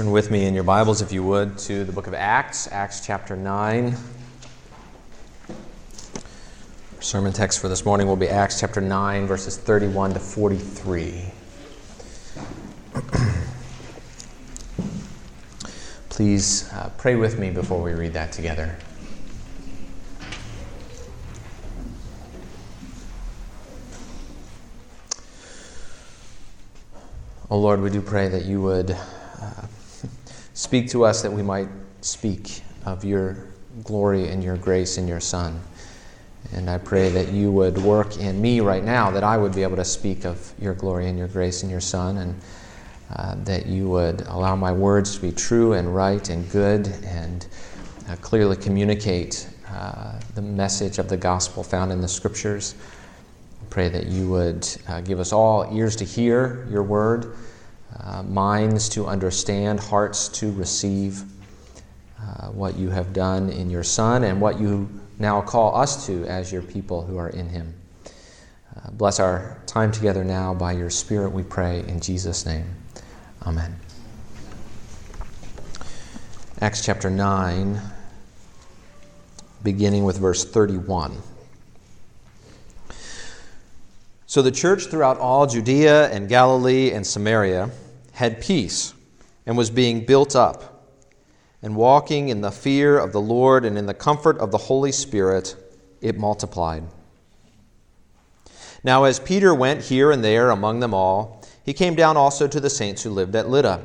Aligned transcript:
Turn 0.00 0.12
with 0.12 0.30
me 0.30 0.46
in 0.46 0.54
your 0.54 0.64
Bibles, 0.64 1.02
if 1.02 1.12
you 1.12 1.22
would, 1.22 1.58
to 1.58 1.84
the 1.84 1.92
book 1.92 2.06
of 2.06 2.14
Acts, 2.14 2.72
Acts 2.72 3.04
chapter 3.04 3.36
9. 3.36 3.94
Our 6.96 7.02
sermon 7.02 7.34
text 7.34 7.60
for 7.60 7.68
this 7.68 7.84
morning 7.84 8.06
will 8.06 8.16
be 8.16 8.26
Acts 8.26 8.60
chapter 8.60 8.80
9, 8.80 9.26
verses 9.26 9.58
31 9.58 10.14
to 10.14 10.18
43. 10.18 11.24
Please 16.08 16.72
uh, 16.72 16.90
pray 16.96 17.16
with 17.16 17.38
me 17.38 17.50
before 17.50 17.82
we 17.82 17.92
read 17.92 18.14
that 18.14 18.32
together. 18.32 18.78
Oh 27.50 27.58
Lord, 27.58 27.82
we 27.82 27.90
do 27.90 28.00
pray 28.00 28.28
that 28.28 28.46
you 28.46 28.62
would 28.62 28.96
speak 30.60 30.90
to 30.90 31.06
us 31.06 31.22
that 31.22 31.32
we 31.32 31.42
might 31.42 31.70
speak 32.02 32.60
of 32.84 33.02
your 33.02 33.46
glory 33.82 34.28
and 34.28 34.44
your 34.44 34.58
grace 34.58 34.98
in 34.98 35.08
your 35.08 35.18
Son. 35.18 35.58
And 36.52 36.68
I 36.68 36.76
pray 36.76 37.08
that 37.08 37.28
you 37.28 37.50
would 37.50 37.78
work 37.78 38.18
in 38.18 38.42
me 38.42 38.60
right 38.60 38.84
now, 38.84 39.10
that 39.10 39.24
I 39.24 39.38
would 39.38 39.54
be 39.54 39.62
able 39.62 39.76
to 39.76 39.86
speak 39.86 40.26
of 40.26 40.52
your 40.60 40.74
glory 40.74 41.08
and 41.08 41.18
your 41.18 41.28
grace 41.28 41.62
in 41.62 41.70
your 41.70 41.80
Son, 41.80 42.18
and 42.18 42.40
uh, 43.16 43.36
that 43.44 43.64
you 43.64 43.88
would 43.88 44.20
allow 44.26 44.54
my 44.54 44.70
words 44.70 45.16
to 45.16 45.22
be 45.22 45.32
true 45.32 45.72
and 45.72 45.96
right 45.96 46.28
and 46.28 46.50
good 46.50 46.88
and 47.04 47.46
uh, 48.10 48.16
clearly 48.16 48.56
communicate 48.56 49.48
uh, 49.72 50.20
the 50.34 50.42
message 50.42 50.98
of 50.98 51.08
the 51.08 51.16
gospel 51.16 51.62
found 51.62 51.90
in 51.90 52.02
the 52.02 52.08
Scriptures. 52.08 52.74
I 53.62 53.64
pray 53.70 53.88
that 53.88 54.08
you 54.08 54.28
would 54.28 54.68
uh, 54.88 55.00
give 55.00 55.20
us 55.20 55.32
all 55.32 55.74
ears 55.74 55.96
to 55.96 56.04
hear 56.04 56.68
your 56.70 56.82
word, 56.82 57.34
uh, 57.98 58.22
minds 58.22 58.88
to 58.90 59.06
understand, 59.06 59.80
hearts 59.80 60.28
to 60.28 60.52
receive 60.52 61.22
uh, 62.20 62.48
what 62.48 62.76
you 62.76 62.90
have 62.90 63.12
done 63.12 63.48
in 63.50 63.70
your 63.70 63.82
Son 63.82 64.24
and 64.24 64.40
what 64.40 64.60
you 64.60 64.88
now 65.18 65.40
call 65.40 65.76
us 65.76 66.06
to 66.06 66.24
as 66.26 66.52
your 66.52 66.62
people 66.62 67.02
who 67.02 67.18
are 67.18 67.30
in 67.30 67.48
him. 67.48 67.74
Uh, 68.76 68.90
bless 68.92 69.18
our 69.18 69.58
time 69.66 69.90
together 69.90 70.24
now 70.24 70.54
by 70.54 70.72
your 70.72 70.90
Spirit, 70.90 71.30
we 71.30 71.42
pray, 71.42 71.80
in 71.88 72.00
Jesus' 72.00 72.46
name. 72.46 72.66
Amen. 73.46 73.76
Acts 76.60 76.84
chapter 76.84 77.10
9, 77.10 77.80
beginning 79.62 80.04
with 80.04 80.18
verse 80.18 80.44
31. 80.44 81.16
So 84.30 84.42
the 84.42 84.52
church 84.52 84.86
throughout 84.86 85.18
all 85.18 85.48
Judea 85.48 86.08
and 86.10 86.28
Galilee 86.28 86.92
and 86.92 87.04
Samaria 87.04 87.68
had 88.12 88.40
peace 88.40 88.94
and 89.44 89.58
was 89.58 89.70
being 89.70 90.06
built 90.06 90.36
up 90.36 90.86
and 91.62 91.74
walking 91.74 92.28
in 92.28 92.40
the 92.40 92.52
fear 92.52 92.96
of 92.96 93.10
the 93.10 93.20
Lord 93.20 93.64
and 93.64 93.76
in 93.76 93.86
the 93.86 93.92
comfort 93.92 94.38
of 94.38 94.52
the 94.52 94.56
Holy 94.56 94.92
Spirit, 94.92 95.56
it 96.00 96.16
multiplied. 96.16 96.84
Now, 98.84 99.02
as 99.02 99.18
Peter 99.18 99.52
went 99.52 99.82
here 99.82 100.12
and 100.12 100.22
there 100.22 100.50
among 100.50 100.78
them 100.78 100.94
all, 100.94 101.44
he 101.64 101.72
came 101.72 101.96
down 101.96 102.16
also 102.16 102.46
to 102.46 102.60
the 102.60 102.70
saints 102.70 103.02
who 103.02 103.10
lived 103.10 103.34
at 103.34 103.50
Lydda. 103.50 103.84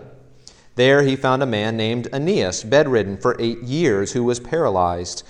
There 0.75 1.01
he 1.01 1.15
found 1.15 1.41
a 1.41 1.47
man 1.47 1.75
named 1.75 2.07
Aeneas, 2.13 2.63
bedridden 2.63 3.17
for 3.17 3.35
eight 3.39 3.63
years, 3.63 4.11
who 4.11 4.23
was 4.23 4.39
paralyzed. 4.39 5.23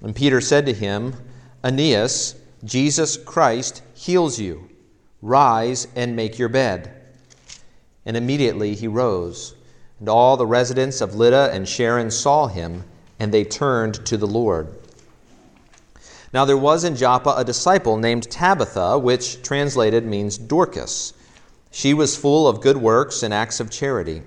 And 0.00 0.16
Peter 0.16 0.40
said 0.40 0.64
to 0.64 0.72
him, 0.72 1.12
Aeneas, 1.62 2.36
Jesus 2.64 3.18
Christ 3.18 3.82
heals 3.96 4.38
you. 4.38 4.68
Rise 5.22 5.88
and 5.96 6.14
make 6.14 6.38
your 6.38 6.50
bed. 6.50 7.02
And 8.04 8.16
immediately 8.16 8.74
he 8.74 8.86
rose. 8.86 9.54
And 9.98 10.08
all 10.08 10.36
the 10.36 10.46
residents 10.46 11.00
of 11.00 11.14
Lydda 11.14 11.50
and 11.52 11.66
Sharon 11.66 12.10
saw 12.10 12.46
him, 12.46 12.84
and 13.18 13.32
they 13.32 13.42
turned 13.42 14.04
to 14.06 14.16
the 14.16 14.26
Lord. 14.26 14.68
Now 16.34 16.44
there 16.44 16.58
was 16.58 16.84
in 16.84 16.96
Joppa 16.96 17.34
a 17.36 17.44
disciple 17.44 17.96
named 17.96 18.30
Tabitha, 18.30 18.98
which 18.98 19.42
translated 19.42 20.04
means 20.04 20.36
Dorcas. 20.36 21.14
She 21.70 21.94
was 21.94 22.16
full 22.16 22.46
of 22.46 22.60
good 22.60 22.76
works 22.76 23.22
and 23.22 23.32
acts 23.32 23.58
of 23.58 23.70
charity. 23.70 24.22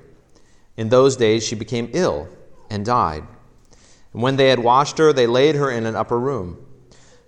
In 0.75 0.89
those 0.89 1.15
days 1.15 1.45
she 1.45 1.55
became 1.55 1.89
ill 1.93 2.27
and 2.69 2.83
died. 2.83 3.23
And 4.13 4.23
when 4.23 4.37
they 4.37 4.49
had 4.49 4.59
washed 4.59 4.97
her, 4.97 5.13
they 5.13 5.27
laid 5.27 5.55
her 5.55 5.69
in 5.69 5.85
an 5.85 5.95
upper 5.95 6.19
room. 6.19 6.65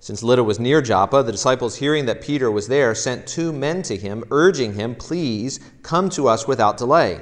Since 0.01 0.23
Lydda 0.23 0.43
was 0.43 0.59
near 0.59 0.81
Joppa, 0.81 1.21
the 1.21 1.31
disciples, 1.31 1.75
hearing 1.75 2.07
that 2.07 2.23
Peter 2.23 2.49
was 2.49 2.67
there, 2.67 2.95
sent 2.95 3.27
two 3.27 3.53
men 3.53 3.83
to 3.83 3.95
him, 3.95 4.23
urging 4.31 4.73
him, 4.73 4.95
Please 4.95 5.59
come 5.83 6.09
to 6.09 6.27
us 6.27 6.47
without 6.47 6.75
delay. 6.75 7.21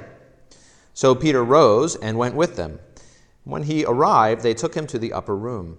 So 0.94 1.14
Peter 1.14 1.44
rose 1.44 1.94
and 1.96 2.16
went 2.16 2.34
with 2.34 2.56
them. 2.56 2.78
When 3.44 3.64
he 3.64 3.84
arrived, 3.84 4.42
they 4.42 4.54
took 4.54 4.74
him 4.74 4.86
to 4.86 4.98
the 4.98 5.12
upper 5.12 5.36
room. 5.36 5.76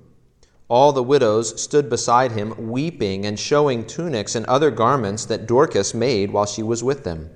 All 0.67 0.93
the 0.93 1.01
widows 1.01 1.59
stood 1.59 1.89
beside 1.89 2.33
him, 2.33 2.69
weeping 2.69 3.25
and 3.25 3.39
showing 3.39 3.87
tunics 3.87 4.35
and 4.35 4.45
other 4.45 4.69
garments 4.69 5.25
that 5.25 5.47
Dorcas 5.47 5.95
made 5.95 6.31
while 6.31 6.45
she 6.45 6.61
was 6.61 6.83
with 6.83 7.03
them. 7.03 7.31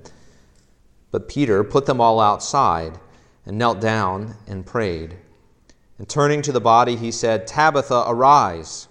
But 1.10 1.28
Peter 1.28 1.64
put 1.64 1.86
them 1.86 2.00
all 2.00 2.20
outside 2.20 3.00
and 3.44 3.58
knelt 3.58 3.80
down 3.80 4.36
and 4.46 4.64
prayed. 4.64 5.16
And 5.98 6.08
turning 6.08 6.40
to 6.42 6.52
the 6.52 6.60
body, 6.60 6.94
he 6.94 7.10
said, 7.10 7.48
Tabitha, 7.48 8.04
arise. 8.06 8.86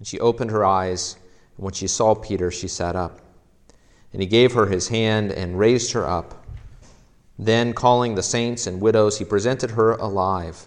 And 0.00 0.06
she 0.08 0.18
opened 0.18 0.50
her 0.50 0.64
eyes, 0.64 1.16
and 1.56 1.64
when 1.64 1.74
she 1.74 1.86
saw 1.86 2.14
Peter, 2.14 2.50
she 2.50 2.66
sat 2.68 2.96
up. 2.96 3.20
And 4.14 4.22
he 4.22 4.26
gave 4.26 4.54
her 4.54 4.66
his 4.66 4.88
hand 4.88 5.30
and 5.30 5.58
raised 5.58 5.92
her 5.92 6.08
up. 6.08 6.46
Then, 7.38 7.74
calling 7.74 8.14
the 8.14 8.22
saints 8.22 8.66
and 8.66 8.80
widows, 8.80 9.18
he 9.18 9.26
presented 9.26 9.72
her 9.72 9.92
alive. 9.92 10.66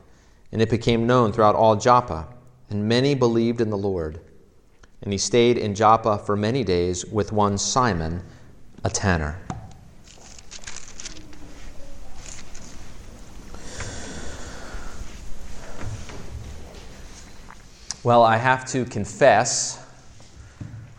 And 0.51 0.61
it 0.61 0.69
became 0.69 1.07
known 1.07 1.33
throughout 1.33 1.55
all 1.55 1.75
Joppa, 1.75 2.27
and 2.69 2.87
many 2.87 3.15
believed 3.15 3.59
in 3.59 3.71
the 3.71 3.77
Lord. 3.77 4.21
And 5.01 5.11
he 5.11 5.17
stayed 5.17 5.57
in 5.57 5.73
Joppa 5.73 6.19
for 6.19 6.35
many 6.35 6.63
days 6.63 7.03
with 7.03 7.31
one 7.31 7.57
Simon, 7.57 8.23
a 8.83 8.89
tanner. 8.91 9.41
Well, 18.03 18.23
I 18.23 18.35
have 18.35 18.65
to 18.71 18.83
confess 18.83 19.81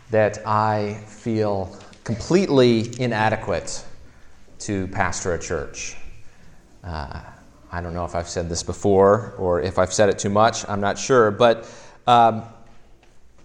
that 0.09 0.39
I 0.43 0.95
feel 1.05 1.77
completely 2.03 2.99
inadequate 2.99 3.85
to 4.61 4.87
pastor 4.87 5.35
a 5.35 5.39
church. 5.39 5.97
Uh, 6.83 7.19
I 7.71 7.81
don't 7.81 7.93
know 7.93 8.05
if 8.05 8.15
I've 8.15 8.27
said 8.27 8.49
this 8.49 8.63
before 8.63 9.35
or 9.37 9.61
if 9.61 9.77
I've 9.77 9.93
said 9.93 10.09
it 10.09 10.17
too 10.17 10.31
much, 10.31 10.67
I'm 10.67 10.81
not 10.81 10.97
sure. 10.97 11.29
But, 11.29 11.71
um, 12.07 12.41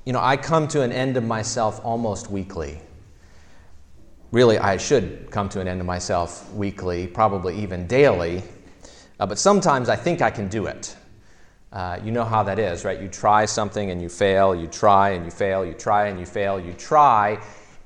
you 0.07 0.15
know, 0.15 0.21
I 0.23 0.39
come 0.39 0.67
to 0.69 0.81
an 0.81 0.91
end 0.91 1.19
of 1.19 1.25
myself 1.25 1.85
almost 1.85 2.31
weekly. 2.31 2.81
Really, 4.33 4.57
I 4.59 4.79
should 4.79 5.31
come 5.31 5.51
to 5.51 5.61
an 5.61 5.69
end 5.69 5.81
of 5.81 5.87
myself 5.87 6.51
weekly, 6.55 7.07
probably 7.09 7.59
even 7.59 7.87
daily. 7.87 8.43
Uh, 9.19 9.27
but 9.27 9.39
sometimes 9.39 9.91
I 9.91 9.97
think 9.97 10.23
I 10.23 10.31
can 10.31 10.49
do 10.49 10.65
it. 10.65 10.97
Uh, 11.73 12.01
you 12.03 12.11
know 12.11 12.25
how 12.25 12.43
that 12.43 12.59
is, 12.59 12.85
right? 12.85 13.01
You 13.01 13.09
try 13.09 13.45
something 13.45 13.91
and 13.91 14.03
you 14.03 14.09
fail, 14.09 14.55
you 14.55 14.67
try 14.67 15.11
and 15.11 15.25
you 15.25 15.31
fail, 15.31 15.65
you 15.65 15.73
try 15.73 16.09
and 16.09 16.19
you 16.19 16.27
fail, 16.27 16.59
you 16.59 16.73
try, 16.73 17.41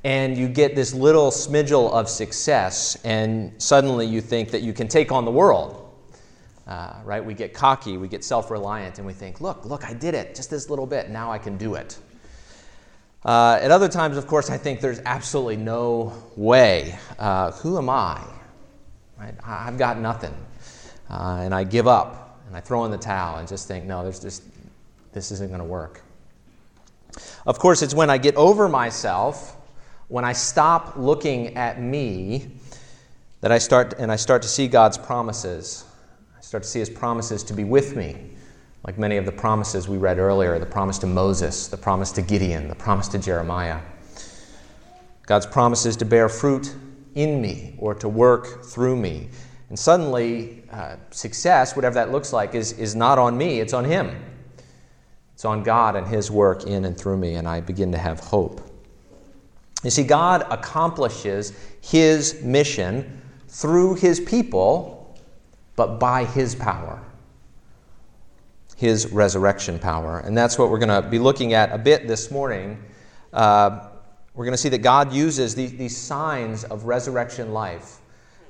and 0.04 0.36
you 0.38 0.48
get 0.48 0.74
this 0.74 0.94
little 0.94 1.30
smidgel 1.30 1.92
of 1.92 2.08
success, 2.08 2.96
and 3.04 3.52
suddenly 3.62 4.06
you 4.06 4.22
think 4.22 4.50
that 4.52 4.62
you 4.62 4.72
can 4.72 4.88
take 4.88 5.12
on 5.12 5.26
the 5.26 5.30
world. 5.30 5.80
Uh, 6.66 6.94
right? 7.04 7.22
We 7.22 7.34
get 7.34 7.52
cocky, 7.52 7.98
we 7.98 8.08
get 8.08 8.24
self 8.24 8.50
reliant, 8.50 8.96
and 8.96 9.06
we 9.06 9.12
think, 9.12 9.42
look, 9.42 9.66
look, 9.66 9.84
I 9.84 9.92
did 9.92 10.14
it, 10.14 10.34
just 10.34 10.48
this 10.48 10.70
little 10.70 10.86
bit, 10.86 11.10
now 11.10 11.30
I 11.30 11.36
can 11.36 11.58
do 11.58 11.74
it. 11.74 11.98
Uh, 13.22 13.58
at 13.60 13.70
other 13.70 13.88
times, 13.88 14.16
of 14.16 14.26
course, 14.26 14.48
I 14.48 14.56
think 14.56 14.80
there's 14.80 15.00
absolutely 15.04 15.58
no 15.58 16.14
way. 16.36 16.98
Uh, 17.18 17.52
who 17.52 17.76
am 17.76 17.90
I? 17.90 18.22
Right? 19.18 19.34
I've 19.44 19.76
got 19.76 19.98
nothing. 19.98 20.34
Uh, 21.10 21.40
and 21.42 21.54
I 21.54 21.64
give 21.64 21.86
up 21.86 22.23
and 22.46 22.56
I 22.56 22.60
throw 22.60 22.84
in 22.84 22.90
the 22.90 22.98
towel 22.98 23.38
and 23.38 23.48
just 23.48 23.68
think, 23.68 23.84
no, 23.84 24.02
there's 24.02 24.20
just, 24.20 24.42
this 25.12 25.30
isn't 25.30 25.48
going 25.48 25.60
to 25.60 25.66
work. 25.66 26.02
Of 27.46 27.58
course, 27.58 27.82
it's 27.82 27.94
when 27.94 28.10
I 28.10 28.18
get 28.18 28.34
over 28.36 28.68
myself, 28.68 29.56
when 30.08 30.24
I 30.24 30.32
stop 30.32 30.96
looking 30.96 31.56
at 31.56 31.80
me, 31.80 32.50
that 33.40 33.52
I 33.52 33.58
start 33.58 33.94
and 33.98 34.10
I 34.10 34.16
start 34.16 34.42
to 34.42 34.48
see 34.48 34.66
God's 34.66 34.96
promises. 34.96 35.84
I 36.36 36.40
start 36.40 36.62
to 36.62 36.68
see 36.68 36.78
His 36.78 36.90
promises 36.90 37.42
to 37.44 37.52
be 37.52 37.64
with 37.64 37.94
me, 37.94 38.30
like 38.86 38.98
many 38.98 39.16
of 39.16 39.26
the 39.26 39.32
promises 39.32 39.88
we 39.88 39.98
read 39.98 40.18
earlier 40.18 40.58
the 40.58 40.66
promise 40.66 40.98
to 40.98 41.06
Moses, 41.06 41.68
the 41.68 41.76
promise 41.76 42.10
to 42.12 42.22
Gideon, 42.22 42.68
the 42.68 42.74
promise 42.74 43.08
to 43.08 43.18
Jeremiah. 43.18 43.80
God's 45.26 45.46
promises 45.46 45.96
to 45.98 46.04
bear 46.04 46.28
fruit 46.28 46.74
in 47.14 47.40
me 47.40 47.74
or 47.78 47.94
to 47.94 48.08
work 48.08 48.64
through 48.64 48.96
me. 48.96 49.28
And 49.68 49.78
suddenly, 49.78 50.62
uh, 50.70 50.96
success, 51.10 51.74
whatever 51.74 51.94
that 51.94 52.12
looks 52.12 52.32
like, 52.32 52.54
is, 52.54 52.72
is 52.72 52.94
not 52.94 53.18
on 53.18 53.36
me, 53.36 53.60
it's 53.60 53.72
on 53.72 53.84
Him. 53.84 54.14
It's 55.32 55.44
on 55.44 55.62
God 55.62 55.96
and 55.96 56.06
His 56.06 56.30
work 56.30 56.64
in 56.64 56.84
and 56.84 56.96
through 56.96 57.16
me, 57.16 57.34
and 57.34 57.48
I 57.48 57.60
begin 57.60 57.92
to 57.92 57.98
have 57.98 58.20
hope. 58.20 58.60
You 59.82 59.90
see, 59.90 60.04
God 60.04 60.46
accomplishes 60.50 61.52
His 61.80 62.42
mission 62.42 63.20
through 63.48 63.94
His 63.96 64.20
people 64.20 64.94
but 65.76 65.98
by 65.98 66.24
his 66.24 66.54
power, 66.54 67.02
his 68.76 69.12
resurrection 69.12 69.78
power. 69.78 70.20
And 70.20 70.36
that's 70.36 70.58
what 70.58 70.70
we're 70.70 70.78
going 70.78 71.02
to 71.02 71.08
be 71.08 71.18
looking 71.18 71.52
at 71.52 71.72
a 71.72 71.78
bit 71.78 72.06
this 72.06 72.30
morning. 72.30 72.82
Uh, 73.32 73.88
we're 74.34 74.44
going 74.44 74.52
to 74.52 74.58
see 74.58 74.68
that 74.70 74.78
God 74.82 75.12
uses 75.12 75.54
these, 75.54 75.72
these 75.72 75.96
signs 75.96 76.64
of 76.64 76.84
resurrection 76.84 77.52
life 77.52 77.98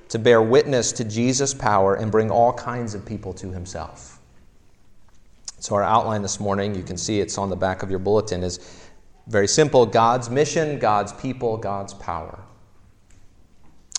to 0.09 0.19
bear 0.19 0.41
witness 0.41 0.91
to 0.93 1.03
Jesus' 1.03 1.53
power 1.53 1.95
and 1.95 2.11
bring 2.11 2.29
all 2.29 2.53
kinds 2.53 2.93
of 2.93 3.05
people 3.05 3.33
to 3.33 3.51
himself. 3.51 4.19
So, 5.59 5.75
our 5.75 5.83
outline 5.83 6.21
this 6.21 6.39
morning, 6.39 6.75
you 6.75 6.83
can 6.83 6.97
see 6.97 7.19
it's 7.19 7.37
on 7.37 7.49
the 7.49 7.55
back 7.55 7.81
of 7.81 7.89
your 7.89 7.99
bulletin, 7.99 8.43
is 8.43 8.89
very 9.27 9.47
simple 9.47 9.85
God's 9.85 10.29
mission, 10.29 10.77
God's 10.77 11.13
people, 11.13 11.57
God's 11.57 11.93
power. 11.93 12.39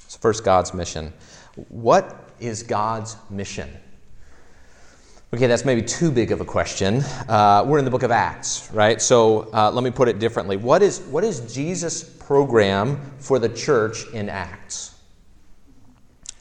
So, 0.06 0.18
first, 0.20 0.44
God's 0.44 0.72
mission. 0.74 1.12
What 1.68 2.30
is 2.38 2.62
God's 2.62 3.16
mission? 3.30 3.68
Okay, 5.34 5.48
that's 5.48 5.64
maybe 5.64 5.82
too 5.82 6.12
big 6.12 6.30
of 6.30 6.40
a 6.40 6.44
question. 6.44 7.02
Uh, 7.28 7.64
we're 7.66 7.78
in 7.78 7.84
the 7.84 7.90
book 7.90 8.04
of 8.04 8.12
Acts, 8.12 8.70
right? 8.72 9.02
So 9.02 9.50
uh, 9.52 9.70
let 9.72 9.82
me 9.82 9.90
put 9.90 10.08
it 10.08 10.20
differently. 10.20 10.56
What 10.56 10.82
is, 10.82 11.00
what 11.00 11.24
is 11.24 11.52
Jesus' 11.52 12.04
program 12.04 13.00
for 13.18 13.40
the 13.40 13.48
church 13.48 14.06
in 14.12 14.28
Acts? 14.28 14.95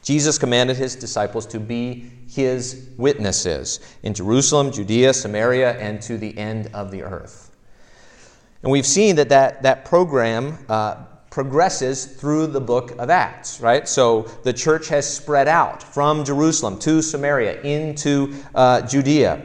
Jesus 0.06 0.38
commanded 0.38 0.76
his 0.76 0.94
disciples 0.94 1.46
to 1.46 1.58
be 1.58 2.08
his 2.28 2.90
witnesses 2.96 3.80
in 4.04 4.14
Jerusalem, 4.14 4.70
Judea, 4.70 5.12
Samaria, 5.12 5.76
and 5.80 6.00
to 6.02 6.16
the 6.16 6.38
end 6.38 6.70
of 6.72 6.92
the 6.92 7.02
earth. 7.02 7.50
And 8.62 8.70
we've 8.70 8.86
seen 8.86 9.16
that 9.16 9.30
that, 9.30 9.64
that 9.64 9.84
program 9.84 10.64
uh, 10.68 11.06
progresses 11.28 12.06
through 12.06 12.46
the 12.46 12.60
book 12.60 12.92
of 13.00 13.10
Acts, 13.10 13.60
right? 13.60 13.88
So 13.88 14.22
the 14.44 14.52
church 14.52 14.86
has 14.90 15.12
spread 15.12 15.48
out 15.48 15.82
from 15.82 16.24
Jerusalem 16.24 16.78
to 16.78 17.02
Samaria 17.02 17.60
into 17.62 18.32
uh, 18.54 18.82
Judea. 18.82 19.44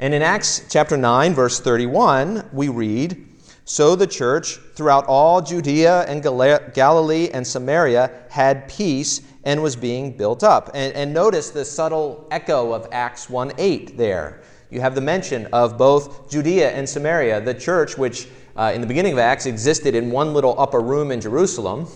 And 0.00 0.12
in 0.14 0.22
Acts 0.22 0.66
chapter 0.68 0.96
9, 0.96 1.32
verse 1.32 1.60
31, 1.60 2.50
we 2.52 2.66
read 2.70 3.24
So 3.66 3.96
the 3.96 4.06
church 4.06 4.58
throughout 4.74 5.06
all 5.06 5.40
Judea 5.40 6.02
and 6.02 6.22
Galilee 6.22 7.30
and 7.32 7.46
Samaria 7.46 8.10
had 8.28 8.68
peace 8.68 9.22
and 9.44 9.62
was 9.62 9.74
being 9.74 10.16
built 10.16 10.42
up. 10.42 10.70
And, 10.74 10.94
and 10.94 11.14
notice 11.14 11.50
the 11.50 11.64
subtle 11.64 12.28
echo 12.30 12.72
of 12.72 12.88
Acts 12.92 13.30
1 13.30 13.52
8 13.56 13.96
there. 13.96 14.42
You 14.70 14.80
have 14.80 14.94
the 14.94 15.00
mention 15.00 15.46
of 15.52 15.78
both 15.78 16.30
Judea 16.30 16.72
and 16.72 16.88
Samaria, 16.88 17.40
the 17.40 17.54
church 17.54 17.96
which 17.96 18.28
uh, 18.56 18.72
in 18.74 18.80
the 18.80 18.86
beginning 18.86 19.12
of 19.14 19.18
Acts 19.18 19.46
existed 19.46 19.94
in 19.94 20.10
one 20.10 20.34
little 20.34 20.58
upper 20.58 20.80
room 20.80 21.10
in 21.10 21.20
Jerusalem 21.20 21.86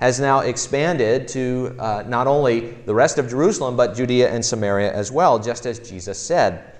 has 0.00 0.20
now 0.20 0.40
expanded 0.40 1.26
to 1.28 1.74
uh, 1.78 2.04
not 2.06 2.26
only 2.26 2.72
the 2.84 2.94
rest 2.94 3.18
of 3.18 3.30
Jerusalem, 3.30 3.76
but 3.76 3.96
Judea 3.96 4.30
and 4.30 4.44
Samaria 4.44 4.92
as 4.92 5.10
well, 5.10 5.38
just 5.38 5.64
as 5.64 5.78
Jesus 5.78 6.18
said. 6.18 6.74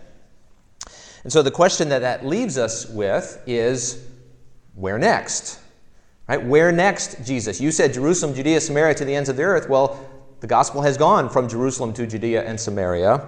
And 1.24 1.32
so 1.32 1.42
the 1.42 1.50
question 1.50 1.88
that 1.88 2.00
that 2.00 2.26
leaves 2.26 2.58
us 2.58 2.86
with 2.88 3.42
is 3.46 4.06
where 4.76 4.98
next? 4.98 5.58
Right? 6.28 6.44
Where 6.44 6.70
next, 6.70 7.24
Jesus? 7.24 7.60
You 7.60 7.72
said 7.72 7.92
Jerusalem, 7.92 8.34
Judea, 8.34 8.60
Samaria 8.60 8.94
to 8.94 9.04
the 9.04 9.14
ends 9.14 9.28
of 9.28 9.36
the 9.36 9.42
earth. 9.42 9.68
Well, 9.68 10.08
the 10.40 10.46
gospel 10.46 10.82
has 10.82 10.96
gone 10.96 11.28
from 11.28 11.48
Jerusalem 11.48 11.92
to 11.94 12.06
Judea 12.06 12.44
and 12.44 12.60
Samaria. 12.60 13.26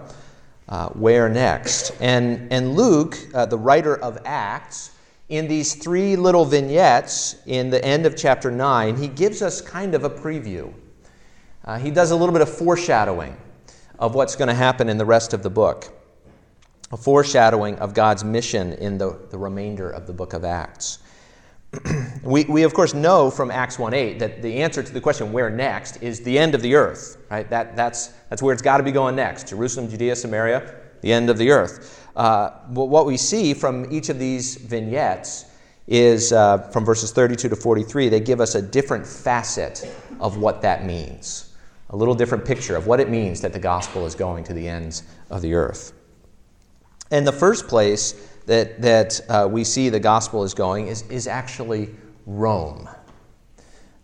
Uh, 0.68 0.90
where 0.90 1.28
next? 1.28 1.92
And, 2.00 2.52
and 2.52 2.76
Luke, 2.76 3.16
uh, 3.34 3.46
the 3.46 3.56
writer 3.56 3.96
of 3.96 4.18
Acts, 4.26 4.90
in 5.28 5.48
these 5.48 5.74
three 5.74 6.16
little 6.16 6.44
vignettes 6.44 7.36
in 7.46 7.70
the 7.70 7.82
end 7.84 8.06
of 8.06 8.16
chapter 8.16 8.50
9, 8.50 8.96
he 8.96 9.08
gives 9.08 9.42
us 9.42 9.60
kind 9.60 9.94
of 9.94 10.04
a 10.04 10.10
preview. 10.10 10.72
Uh, 11.64 11.78
he 11.78 11.90
does 11.90 12.10
a 12.10 12.16
little 12.16 12.32
bit 12.32 12.40
of 12.40 12.48
foreshadowing 12.48 13.36
of 13.98 14.14
what's 14.14 14.36
going 14.36 14.48
to 14.48 14.54
happen 14.54 14.88
in 14.88 14.96
the 14.96 15.04
rest 15.04 15.34
of 15.34 15.42
the 15.42 15.50
book, 15.50 15.92
a 16.92 16.96
foreshadowing 16.96 17.76
of 17.78 17.92
God's 17.92 18.24
mission 18.24 18.72
in 18.74 18.96
the, 18.96 19.18
the 19.30 19.36
remainder 19.36 19.90
of 19.90 20.06
the 20.06 20.12
book 20.12 20.32
of 20.32 20.44
Acts. 20.44 21.00
we, 22.23 22.44
we, 22.44 22.62
of 22.62 22.73
course, 22.73 22.94
know 22.94 23.31
from 23.31 23.50
Acts 23.50 23.79
1 23.79 23.93
8 23.94 24.19
that 24.19 24.43
the 24.43 24.62
answer 24.62 24.82
to 24.82 24.93
the 24.93 25.00
question, 25.00 25.32
where 25.32 25.50
next, 25.50 26.03
is 26.03 26.20
the 26.20 26.38
end 26.38 26.55
of 26.55 26.62
the 26.62 26.75
earth. 26.75 27.19
Right? 27.31 27.49
That, 27.50 27.76
that's, 27.76 28.09
that's 28.31 28.43
where 28.43 28.53
it's 28.53 28.62
got 28.62 28.79
to 28.79 28.82
be 28.82 28.93
going 28.93 29.17
next 29.17 29.49
Jerusalem, 29.49 29.88
Judea, 29.88 30.17
Samaria, 30.17 30.75
the 31.03 31.12
end 31.12 31.31
of 31.31 31.38
the 31.38 31.50
earth. 31.50 32.06
Uh, 32.17 32.50
what 32.69 33.06
we 33.06 33.17
see 33.17 33.55
from 33.55 33.91
each 33.93 34.09
of 34.09 34.19
these 34.19 34.56
vignettes 34.56 35.44
is 35.87 36.32
uh, 36.32 36.59
from 36.70 36.85
verses 36.85 37.12
32 37.12 37.49
to 37.49 37.56
43, 37.56 38.09
they 38.09 38.20
give 38.20 38.41
us 38.41 38.55
a 38.55 38.62
different 38.62 39.06
facet 39.06 39.88
of 40.20 40.37
what 40.37 40.61
that 40.62 40.85
means, 40.85 41.55
a 41.91 41.97
little 41.97 42.15
different 42.15 42.44
picture 42.44 42.76
of 42.76 42.87
what 42.87 43.00
it 43.00 43.09
means 43.09 43.41
that 43.41 43.53
the 43.53 43.59
gospel 43.59 44.05
is 44.05 44.15
going 44.15 44.44
to 44.44 44.53
the 44.53 44.69
ends 44.69 45.03
of 45.31 45.41
the 45.41 45.55
earth. 45.55 45.93
And 47.11 47.26
the 47.26 47.32
first 47.32 47.69
place 47.69 48.38
that, 48.48 48.80
that 48.80 49.20
uh, 49.28 49.46
we 49.48 49.62
see 49.62 49.90
the 49.90 50.00
gospel 50.00 50.42
is 50.42 50.54
going 50.54 50.88
is, 50.88 51.02
is 51.10 51.26
actually 51.26 51.90
Rome. 52.24 52.88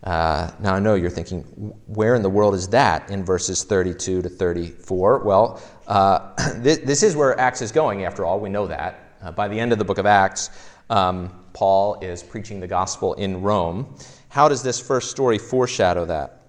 Uh, 0.03 0.51
now, 0.59 0.75
I 0.75 0.79
know 0.79 0.93
you're 0.93 1.09
thinking, 1.09 1.41
where 1.87 2.13
in 2.13 2.21
the 2.21 2.29
world 2.29 2.53
is 2.53 2.67
that 2.67 3.09
in 3.09 3.25
verses 3.25 3.63
32 3.63 4.21
to 4.21 4.29
34? 4.29 5.19
Well, 5.23 5.59
uh, 5.87 6.53
this, 6.57 6.77
this, 6.77 7.01
is 7.01 7.15
where 7.15 7.37
Acts 7.39 7.63
is 7.63 7.71
going, 7.71 8.05
after 8.05 8.23
all. 8.23 8.39
We 8.39 8.49
know 8.49 8.67
that. 8.67 9.17
Uh, 9.23 9.31
by 9.31 9.47
the 9.47 9.59
end 9.59 9.71
of 9.71 9.79
the 9.79 9.85
book 9.85 9.97
of 9.97 10.05
Acts, 10.05 10.51
um, 10.91 11.31
Paul 11.53 11.99
is 12.01 12.21
preaching 12.21 12.59
the 12.59 12.67
gospel 12.67 13.15
in 13.15 13.41
Rome. 13.41 13.95
How 14.29 14.47
does 14.47 14.61
this 14.61 14.79
first 14.79 15.09
story 15.09 15.39
foreshadow 15.39 16.05
that? 16.05 16.44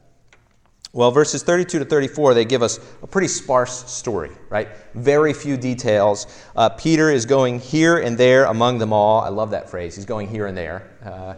Well, 0.96 1.10
verses 1.10 1.42
32 1.42 1.80
to 1.80 1.84
34, 1.84 2.32
they 2.32 2.46
give 2.46 2.62
us 2.62 2.80
a 3.02 3.06
pretty 3.06 3.28
sparse 3.28 3.84
story, 3.92 4.30
right? 4.48 4.68
Very 4.94 5.34
few 5.34 5.58
details. 5.58 6.26
Uh, 6.56 6.70
Peter 6.70 7.10
is 7.10 7.26
going 7.26 7.60
here 7.60 7.98
and 7.98 8.16
there 8.16 8.46
among 8.46 8.78
them 8.78 8.94
all. 8.94 9.20
I 9.20 9.28
love 9.28 9.50
that 9.50 9.68
phrase. 9.68 9.94
He's 9.94 10.06
going 10.06 10.26
here 10.26 10.46
and 10.46 10.56
there. 10.56 10.90
Uh, 11.04 11.34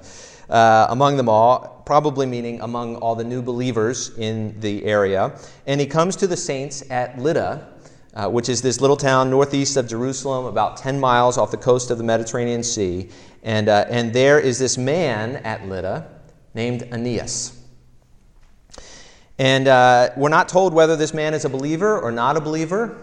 uh, 0.49 0.87
among 0.91 1.17
them 1.17 1.29
all, 1.29 1.83
probably 1.85 2.25
meaning 2.25 2.61
among 2.61 2.97
all 2.99 3.17
the 3.17 3.25
new 3.25 3.43
believers 3.43 4.17
in 4.17 4.55
the 4.61 4.85
area. 4.85 5.37
And 5.67 5.81
he 5.81 5.89
comes 5.89 6.15
to 6.17 6.29
the 6.29 6.37
saints 6.37 6.89
at 6.89 7.19
Lydda, 7.19 7.69
uh, 8.15 8.29
which 8.29 8.49
is 8.49 8.63
this 8.63 8.81
little 8.81 8.97
town 8.97 9.29
northeast 9.29 9.77
of 9.77 9.89
Jerusalem, 9.89 10.45
about 10.45 10.77
10 10.77 11.01
miles 11.01 11.37
off 11.37 11.51
the 11.51 11.57
coast 11.57 11.91
of 11.91 11.99
the 11.99 12.05
Mediterranean 12.05 12.63
Sea. 12.63 13.09
And, 13.43 13.69
uh, 13.69 13.87
and 13.89 14.13
there 14.13 14.39
is 14.39 14.61
this 14.61 14.79
man 14.79 15.35
at 15.39 15.67
Lydda 15.67 16.09
named 16.55 16.85
Aeneas. 16.93 17.58
And 19.39 19.69
uh, 19.69 20.11
we're 20.17 20.29
not 20.29 20.49
told 20.49 20.75
whether 20.75 20.97
this 20.97 21.15
man 21.15 21.33
is 21.33 21.45
a 21.45 21.49
believer 21.49 22.01
or 22.01 22.11
not 22.11 22.37
a 22.37 22.41
believer. 22.41 22.99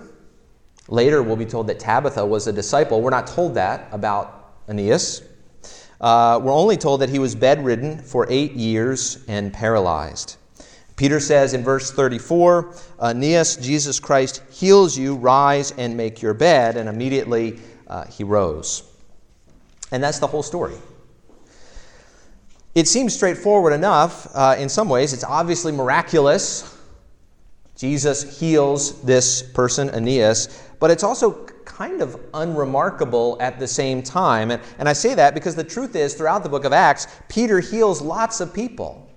Later, 0.88 1.24
we'll 1.24 1.38
be 1.38 1.46
told 1.46 1.68
that 1.68 1.80
Tabitha 1.80 2.26
was 2.26 2.48
a 2.48 2.54
disciple. 2.54 3.02
We're 3.02 3.10
not 3.10 3.28
told 3.28 3.56
that 3.56 3.88
about 3.92 4.54
Aeneas. 4.68 5.24
Uh, 6.02 6.40
we're 6.44 6.54
only 6.54 6.78
told 6.78 7.02
that 7.02 7.10
he 7.10 7.20
was 7.20 7.36
bedridden 7.36 8.00
for 8.00 8.28
eight 8.30 8.52
years 8.52 9.24
and 9.28 9.54
paralyzed. 9.54 10.36
Peter 10.98 11.20
says 11.20 11.54
in 11.54 11.64
verse 11.64 11.92
34 11.92 12.76
Aeneas, 13.02 13.58
Jesus 13.58 14.00
Christ 14.00 14.42
heals 14.52 14.98
you, 14.98 15.16
rise 15.16 15.72
and 15.72 15.96
make 15.96 16.22
your 16.22 16.34
bed. 16.34 16.78
And 16.78 16.90
immediately 16.90 17.60
uh, 17.88 18.06
he 18.06 18.24
rose. 18.24 18.84
And 19.92 20.04
that's 20.04 20.20
the 20.20 20.28
whole 20.28 20.44
story. 20.44 20.76
It 22.76 22.90
seems 22.90 23.16
straightforward 23.16 23.72
enough 23.72 24.28
uh, 24.36 24.58
in 24.60 24.68
some 24.68 24.90
ways. 24.90 25.14
It's 25.14 25.24
obviously 25.24 25.72
miraculous. 25.72 26.78
Jesus 27.78 28.38
heals 28.38 29.02
this 29.02 29.42
person, 29.42 29.90
Aeneas, 29.90 30.62
but 30.80 30.92
it's 30.92 31.04
also 31.04 31.46
kind 31.64 32.02
of 32.02 32.20
unremarkable 32.34 33.38
at 33.40 33.60
the 33.60 33.68
same 33.68 34.04
time. 34.04 34.52
And, 34.52 34.62
and 34.78 34.90
I 34.90 34.94
say 34.94 35.14
that 35.14 35.34
because 35.34 35.56
the 35.56 35.64
truth 35.64 35.96
is, 35.96 36.16
throughout 36.16 36.44
the 36.44 36.50
book 36.50 36.66
of 36.66 36.74
Acts, 36.74 37.08
Peter 37.30 37.60
heals 37.62 38.02
lots 38.02 38.42
of 38.42 38.54
people. 38.54 39.10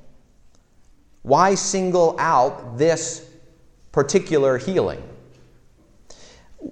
Why 1.22 1.54
single 1.54 2.16
out 2.18 2.78
this 2.78 3.28
particular 3.90 4.56
healing? 4.56 5.02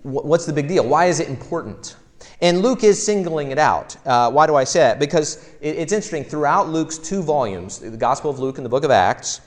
What's 0.02 0.47
the 0.47 0.52
big 0.52 0.69
deal? 0.69 0.87
Why 0.88 1.07
is 1.07 1.21
it 1.21 1.28
important? 1.28 1.97
And 2.40 2.61
Luke 2.61 2.85
is 2.85 3.02
singling 3.02 3.50
it 3.50 3.59
out. 3.59 3.97
Uh, 4.07 4.31
why 4.31 4.47
do 4.47 4.57
I 4.57 4.64
say 4.64 4.81
that? 4.81 4.99
Because 4.99 5.49
it's 5.61 5.93
interesting. 5.93 6.23
Throughout 6.23 6.69
Luke's 6.69 6.99
two 6.99 7.23
volumes, 7.23 7.78
the 7.78 7.97
Gospel 7.97 8.31
of 8.31 8.38
Luke 8.38 8.59
and 8.59 8.64
the 8.64 8.71
book 8.71 8.85
of 8.85 8.90
Acts, 8.90 9.40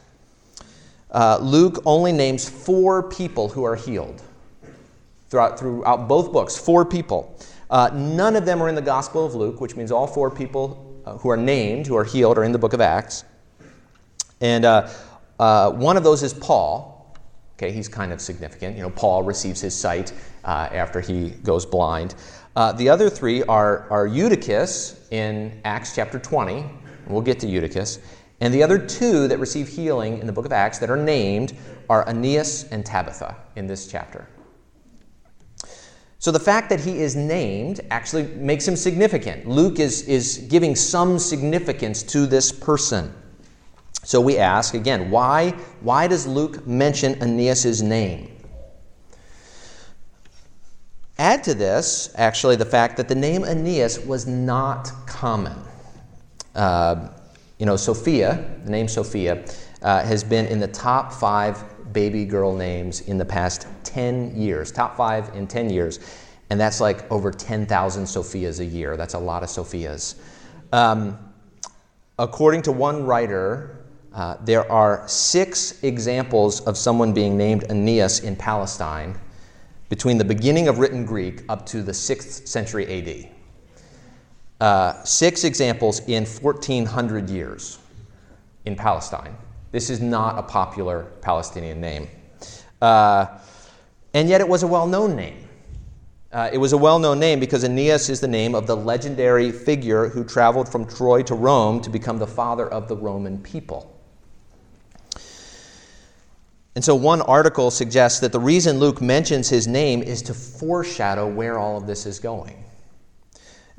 uh, 1.11 1.37
Luke 1.41 1.81
only 1.85 2.11
names 2.11 2.49
four 2.49 3.03
people 3.03 3.49
who 3.49 3.63
are 3.63 3.75
healed 3.75 4.21
throughout, 5.29 5.59
throughout 5.59 6.07
both 6.07 6.31
books, 6.33 6.57
four 6.57 6.83
people. 6.83 7.37
Uh, 7.69 7.91
none 7.93 8.35
of 8.35 8.45
them 8.45 8.61
are 8.61 8.69
in 8.69 8.75
the 8.75 8.81
Gospel 8.81 9.25
of 9.25 9.35
Luke, 9.35 9.61
which 9.61 9.75
means 9.75 9.91
all 9.91 10.07
four 10.07 10.31
people 10.31 11.01
uh, 11.05 11.17
who 11.17 11.29
are 11.29 11.37
named, 11.37 11.85
who 11.85 11.95
are 11.95 12.03
healed, 12.03 12.37
are 12.37 12.43
in 12.43 12.51
the 12.51 12.57
book 12.57 12.73
of 12.73 12.81
Acts. 12.81 13.23
And 14.41 14.65
uh, 14.65 14.89
uh 15.39 15.71
one 15.71 15.95
of 15.97 16.03
those 16.03 16.23
is 16.23 16.33
Paul. 16.33 17.15
Okay, 17.57 17.71
he's 17.71 17.87
kind 17.87 18.13
of 18.13 18.21
significant. 18.21 18.75
You 18.77 18.83
know, 18.83 18.89
Paul 18.89 19.23
receives 19.23 19.59
his 19.59 19.75
sight 19.75 20.13
uh, 20.45 20.69
after 20.71 21.01
he 21.01 21.31
goes 21.43 21.65
blind. 21.65 22.15
Uh, 22.59 22.73
the 22.73 22.89
other 22.89 23.09
three 23.09 23.41
are, 23.43 23.87
are 23.89 24.05
Eutychus 24.05 25.07
in 25.11 25.61
Acts 25.63 25.95
chapter 25.95 26.19
20. 26.19 26.65
We'll 27.07 27.21
get 27.21 27.39
to 27.39 27.47
Eutychus. 27.47 27.99
And 28.41 28.53
the 28.53 28.61
other 28.61 28.77
two 28.77 29.29
that 29.29 29.39
receive 29.39 29.69
healing 29.69 30.19
in 30.19 30.27
the 30.27 30.33
book 30.33 30.45
of 30.45 30.51
Acts 30.51 30.77
that 30.79 30.89
are 30.89 30.97
named 30.97 31.53
are 31.89 32.05
Aeneas 32.09 32.65
and 32.65 32.85
Tabitha 32.85 33.37
in 33.55 33.65
this 33.65 33.87
chapter. 33.87 34.27
So 36.17 36.31
the 36.31 36.39
fact 36.41 36.69
that 36.71 36.81
he 36.81 36.99
is 36.99 37.15
named 37.15 37.79
actually 37.91 38.23
makes 38.23 38.67
him 38.67 38.75
significant. 38.75 39.47
Luke 39.47 39.79
is, 39.79 40.01
is 40.01 40.39
giving 40.49 40.75
some 40.75 41.17
significance 41.17 42.03
to 42.03 42.25
this 42.25 42.51
person. 42.51 43.13
So 44.03 44.19
we 44.19 44.37
ask 44.37 44.73
again, 44.73 45.09
why, 45.09 45.51
why 45.79 46.07
does 46.07 46.27
Luke 46.27 46.67
mention 46.67 47.23
Aeneas' 47.23 47.81
name? 47.81 48.38
Add 51.19 51.43
to 51.43 51.53
this, 51.53 52.13
actually, 52.15 52.55
the 52.55 52.65
fact 52.65 52.95
that 52.95 53.09
the 53.09 53.15
name 53.15 53.43
Aeneas 53.43 53.99
was 53.99 54.25
not 54.25 54.89
common. 55.05 55.61
Uh, 56.55 57.09
you 57.57 57.65
know, 57.65 57.75
Sophia, 57.75 58.57
the 58.63 58.71
name 58.71 58.87
Sophia, 58.87 59.43
uh, 59.81 60.01
has 60.05 60.23
been 60.23 60.45
in 60.45 60.61
the 60.61 60.67
top 60.69 61.11
five 61.11 61.61
baby 61.91 62.23
girl 62.23 62.55
names 62.55 63.01
in 63.01 63.17
the 63.17 63.25
past 63.25 63.67
10 63.83 64.33
years, 64.39 64.71
top 64.71 64.95
five 64.95 65.35
in 65.35 65.45
10 65.45 65.69
years. 65.69 65.99
And 66.51 66.57
that's 66.57 66.79
like 66.79 67.11
over 67.11 67.31
10,000 67.31 68.05
Sophias 68.05 68.61
a 68.61 68.65
year. 68.65 68.95
That's 68.95 69.13
a 69.13 69.19
lot 69.19 69.43
of 69.43 69.49
Sophias. 69.49 70.15
Um, 70.71 71.19
according 72.17 72.61
to 72.61 72.71
one 72.71 73.03
writer, 73.03 73.83
uh, 74.13 74.37
there 74.45 74.71
are 74.71 75.05
six 75.09 75.83
examples 75.83 76.61
of 76.61 76.77
someone 76.77 77.11
being 77.11 77.35
named 77.35 77.65
Aeneas 77.69 78.21
in 78.21 78.37
Palestine 78.37 79.19
between 79.89 80.17
the 80.17 80.25
beginning 80.25 80.67
of 80.67 80.79
written 80.79 81.05
Greek 81.05 81.43
up 81.49 81.65
to 81.65 81.81
the 81.81 81.91
6th 81.91 82.47
century 82.47 82.85
AD. 82.87 83.29
Uh, 84.61 85.03
six 85.03 85.43
examples 85.43 86.01
in 86.07 86.25
1400 86.25 87.29
years 87.29 87.79
in 88.65 88.75
Palestine. 88.75 89.35
This 89.71 89.89
is 89.89 90.01
not 90.01 90.37
a 90.37 90.43
popular 90.43 91.03
Palestinian 91.21 91.79
name. 91.79 92.07
Uh, 92.81 93.25
and 94.13 94.27
yet 94.27 94.41
it 94.41 94.47
was 94.47 94.63
a 94.63 94.67
well 94.67 94.87
known 94.87 95.15
name. 95.15 95.47
Uh, 96.31 96.49
it 96.51 96.57
was 96.57 96.73
a 96.73 96.77
well 96.77 96.99
known 96.99 97.19
name 97.19 97.39
because 97.39 97.63
Aeneas 97.63 98.09
is 98.09 98.19
the 98.19 98.27
name 98.27 98.53
of 98.53 98.67
the 98.67 98.75
legendary 98.75 99.51
figure 99.51 100.09
who 100.09 100.23
traveled 100.23 100.69
from 100.69 100.85
Troy 100.85 101.23
to 101.23 101.35
Rome 101.35 101.81
to 101.81 101.89
become 101.89 102.17
the 102.17 102.27
father 102.27 102.67
of 102.67 102.87
the 102.87 102.95
Roman 102.95 103.39
people. 103.41 103.98
And 106.75 106.83
so, 106.83 106.95
one 106.95 107.21
article 107.21 107.71
suggests 107.71 108.19
that 108.19 108.31
the 108.31 108.39
reason 108.39 108.79
Luke 108.79 109.01
mentions 109.01 109.49
his 109.49 109.67
name 109.67 110.01
is 110.03 110.21
to 110.23 110.33
foreshadow 110.33 111.27
where 111.27 111.57
all 111.57 111.77
of 111.77 111.87
this 111.87 112.05
is 112.05 112.19
going. 112.19 112.63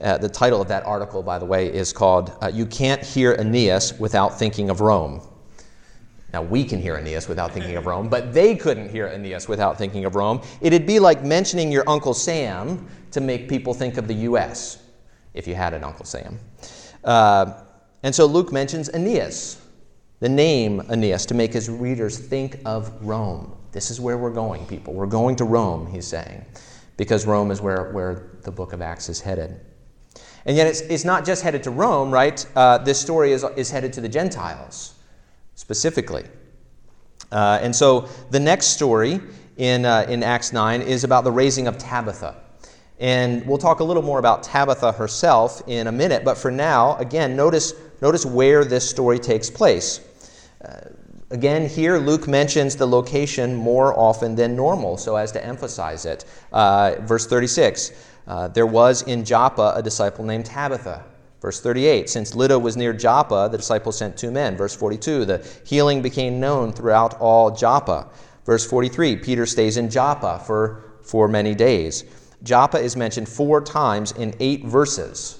Uh, 0.00 0.18
the 0.18 0.28
title 0.28 0.60
of 0.60 0.68
that 0.68 0.84
article, 0.84 1.22
by 1.22 1.38
the 1.38 1.44
way, 1.44 1.72
is 1.72 1.92
called 1.92 2.32
uh, 2.42 2.50
You 2.52 2.66
Can't 2.66 3.02
Hear 3.02 3.34
Aeneas 3.34 3.98
Without 3.98 4.38
Thinking 4.38 4.70
of 4.70 4.80
Rome. 4.80 5.20
Now, 6.32 6.42
we 6.42 6.64
can 6.64 6.80
hear 6.80 6.96
Aeneas 6.96 7.28
without 7.28 7.52
thinking 7.52 7.76
of 7.76 7.86
Rome, 7.86 8.08
but 8.08 8.32
they 8.32 8.54
couldn't 8.54 8.88
hear 8.88 9.08
Aeneas 9.08 9.48
without 9.48 9.76
thinking 9.76 10.04
of 10.04 10.14
Rome. 10.14 10.40
It'd 10.60 10.86
be 10.86 10.98
like 10.98 11.24
mentioning 11.24 11.72
your 11.72 11.84
Uncle 11.88 12.14
Sam 12.14 12.88
to 13.10 13.20
make 13.20 13.48
people 13.48 13.74
think 13.74 13.96
of 13.96 14.06
the 14.06 14.14
U.S., 14.14 14.78
if 15.34 15.48
you 15.48 15.54
had 15.54 15.74
an 15.74 15.82
Uncle 15.84 16.04
Sam. 16.04 16.38
Uh, 17.02 17.62
and 18.02 18.14
so 18.14 18.26
Luke 18.26 18.52
mentions 18.52 18.88
Aeneas 18.90 19.59
the 20.20 20.28
name 20.28 20.82
Aeneas 20.90 21.26
to 21.26 21.34
make 21.34 21.52
his 21.52 21.68
readers 21.68 22.18
think 22.18 22.60
of 22.64 22.92
Rome. 23.04 23.56
This 23.72 23.90
is 23.90 24.00
where 24.00 24.18
we're 24.18 24.32
going, 24.32 24.66
people. 24.66 24.92
We're 24.92 25.06
going 25.06 25.34
to 25.36 25.44
Rome, 25.44 25.86
he's 25.86 26.06
saying, 26.06 26.44
because 26.96 27.26
Rome 27.26 27.50
is 27.50 27.60
where, 27.62 27.90
where 27.92 28.30
the 28.42 28.52
book 28.52 28.74
of 28.74 28.82
Acts 28.82 29.08
is 29.08 29.20
headed. 29.20 29.60
And 30.44 30.56
yet, 30.56 30.66
it's, 30.66 30.80
it's 30.82 31.04
not 31.04 31.24
just 31.24 31.42
headed 31.42 31.62
to 31.64 31.70
Rome, 31.70 32.10
right? 32.10 32.44
Uh, 32.54 32.78
this 32.78 33.00
story 33.00 33.32
is, 33.32 33.44
is 33.56 33.70
headed 33.70 33.92
to 33.94 34.00
the 34.00 34.08
Gentiles 34.08 34.94
specifically. 35.54 36.24
Uh, 37.32 37.58
and 37.62 37.74
so 37.74 38.08
the 38.30 38.40
next 38.40 38.68
story 38.68 39.20
in, 39.56 39.84
uh, 39.84 40.04
in 40.08 40.22
Acts 40.22 40.52
9 40.52 40.82
is 40.82 41.04
about 41.04 41.24
the 41.24 41.32
raising 41.32 41.66
of 41.66 41.78
Tabitha. 41.78 42.36
And 42.98 43.46
we'll 43.46 43.58
talk 43.58 43.80
a 43.80 43.84
little 43.84 44.02
more 44.02 44.18
about 44.18 44.42
Tabitha 44.42 44.92
herself 44.92 45.62
in 45.66 45.86
a 45.86 45.92
minute, 45.92 46.24
but 46.24 46.36
for 46.36 46.50
now, 46.50 46.96
again, 46.96 47.36
notice, 47.36 47.72
notice 48.02 48.26
where 48.26 48.64
this 48.64 48.88
story 48.88 49.18
takes 49.18 49.48
place. 49.48 50.00
Uh, 50.64 50.80
again, 51.30 51.68
here 51.68 51.98
Luke 51.98 52.28
mentions 52.28 52.76
the 52.76 52.86
location 52.86 53.54
more 53.54 53.98
often 53.98 54.34
than 54.34 54.54
normal 54.54 54.96
so 54.96 55.16
as 55.16 55.32
to 55.32 55.44
emphasize 55.44 56.04
it. 56.04 56.24
Uh, 56.52 56.96
verse 57.00 57.26
36 57.26 57.92
uh, 58.26 58.48
There 58.48 58.66
was 58.66 59.02
in 59.02 59.24
Joppa 59.24 59.72
a 59.76 59.82
disciple 59.82 60.24
named 60.24 60.46
Tabitha. 60.46 61.04
Verse 61.40 61.60
38 61.60 62.10
Since 62.10 62.34
Lydda 62.34 62.58
was 62.58 62.76
near 62.76 62.92
Joppa, 62.92 63.48
the 63.50 63.56
disciple 63.56 63.92
sent 63.92 64.16
two 64.16 64.30
men. 64.30 64.56
Verse 64.56 64.74
42 64.74 65.24
The 65.24 65.46
healing 65.64 66.02
became 66.02 66.38
known 66.40 66.72
throughout 66.72 67.18
all 67.20 67.50
Joppa. 67.50 68.08
Verse 68.44 68.66
43 68.66 69.16
Peter 69.16 69.46
stays 69.46 69.76
in 69.76 69.88
Joppa 69.88 70.42
for, 70.46 70.82
for 71.02 71.28
many 71.28 71.54
days. 71.54 72.04
Joppa 72.42 72.78
is 72.78 72.96
mentioned 72.96 73.28
four 73.28 73.60
times 73.60 74.12
in 74.12 74.34
eight 74.40 74.64
verses. 74.64 75.38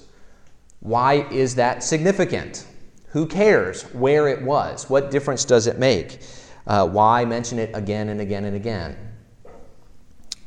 Why 0.79 1.27
is 1.29 1.55
that 1.55 1.83
significant? 1.83 2.65
Who 3.11 3.25
cares 3.25 3.83
where 3.93 4.27
it 4.27 4.41
was? 4.41 4.89
What 4.89 5.11
difference 5.11 5.43
does 5.43 5.67
it 5.67 5.77
make? 5.77 6.19
Uh, 6.65 6.87
why 6.87 7.25
mention 7.25 7.59
it 7.59 7.71
again 7.73 8.09
and 8.09 8.21
again 8.21 8.45
and 8.45 8.55
again? 8.55 8.97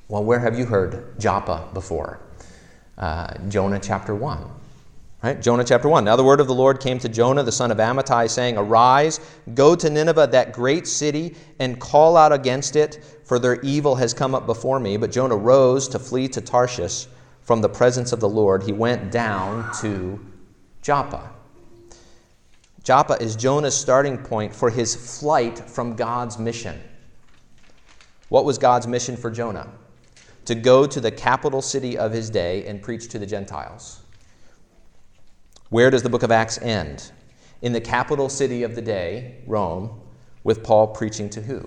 Well, 0.09 0.25
where 0.25 0.39
have 0.39 0.59
you 0.59 0.65
heard 0.65 1.19
Joppa 1.19 1.69
before? 1.75 2.21
Uh, 2.97 3.35
Jonah 3.49 3.81
chapter 3.81 4.15
1. 4.15 4.49
Right? 5.23 5.41
Jonah 5.41 5.65
chapter 5.65 5.89
1. 5.89 6.05
Now 6.05 6.17
the 6.17 6.25
word 6.25 6.41
of 6.41 6.47
the 6.47 6.55
Lord 6.55 6.81
came 6.81 6.99
to 7.01 7.09
Jonah, 7.09 7.43
the 7.43 7.53
son 7.53 7.71
of 7.71 7.79
Amittai, 7.79 8.31
saying, 8.31 8.57
Arise, 8.57 9.21
go 9.55 9.75
to 9.75 9.91
Nineveh, 9.91 10.29
that 10.29 10.53
great 10.53 10.87
city, 10.87 11.35
and 11.59 11.81
call 11.81 12.17
out 12.17 12.33
against 12.33 12.77
it, 12.77 13.21
for 13.25 13.39
their 13.39 13.61
evil 13.61 13.95
has 13.97 14.15
come 14.15 14.35
up 14.35 14.47
before 14.47 14.81
me. 14.81 14.97
But 14.97 15.13
Jonah 15.13 15.37
rose 15.37 15.89
to 15.89 15.99
flee 15.99 16.29
to 16.29 16.41
Tarshish 16.41 17.07
from 17.43 17.61
the 17.61 17.69
presence 17.69 18.13
of 18.13 18.21
the 18.21 18.29
Lord. 18.29 18.63
He 18.63 18.73
went 18.73 19.11
down 19.11 19.71
to 19.81 20.19
Joppa. 20.81 21.34
Joppa 22.85 23.15
is 23.15 23.35
Jonah's 23.35 23.75
starting 23.75 24.19
point 24.19 24.55
for 24.55 24.69
his 24.69 25.19
flight 25.19 25.59
from 25.59 25.97
God's 25.97 26.39
mission. 26.39 26.79
What 28.29 28.45
was 28.45 28.59
God's 28.59 28.87
mission 28.87 29.17
for 29.17 29.31
Jonah? 29.31 29.71
To 30.45 30.55
go 30.55 30.87
to 30.87 31.01
the 31.01 31.11
capital 31.11 31.63
city 31.63 31.97
of 31.97 32.13
his 32.13 32.29
day 32.29 32.67
and 32.67 32.83
preach 32.83 33.09
to 33.09 33.19
the 33.19 33.25
Gentiles. 33.25 34.03
Where 35.71 35.91
does 35.91 36.03
the 36.03 36.11
book 36.11 36.23
of 36.23 36.31
Acts 36.31 36.59
end? 36.61 37.11
In 37.63 37.73
the 37.73 37.81
capital 37.81 38.29
city 38.29 38.63
of 38.63 38.75
the 38.75 38.83
day, 38.83 39.43
Rome, 39.47 40.03
with 40.45 40.63
Paul 40.63 40.89
preaching 40.89 41.31
to 41.31 41.41
who? 41.41 41.67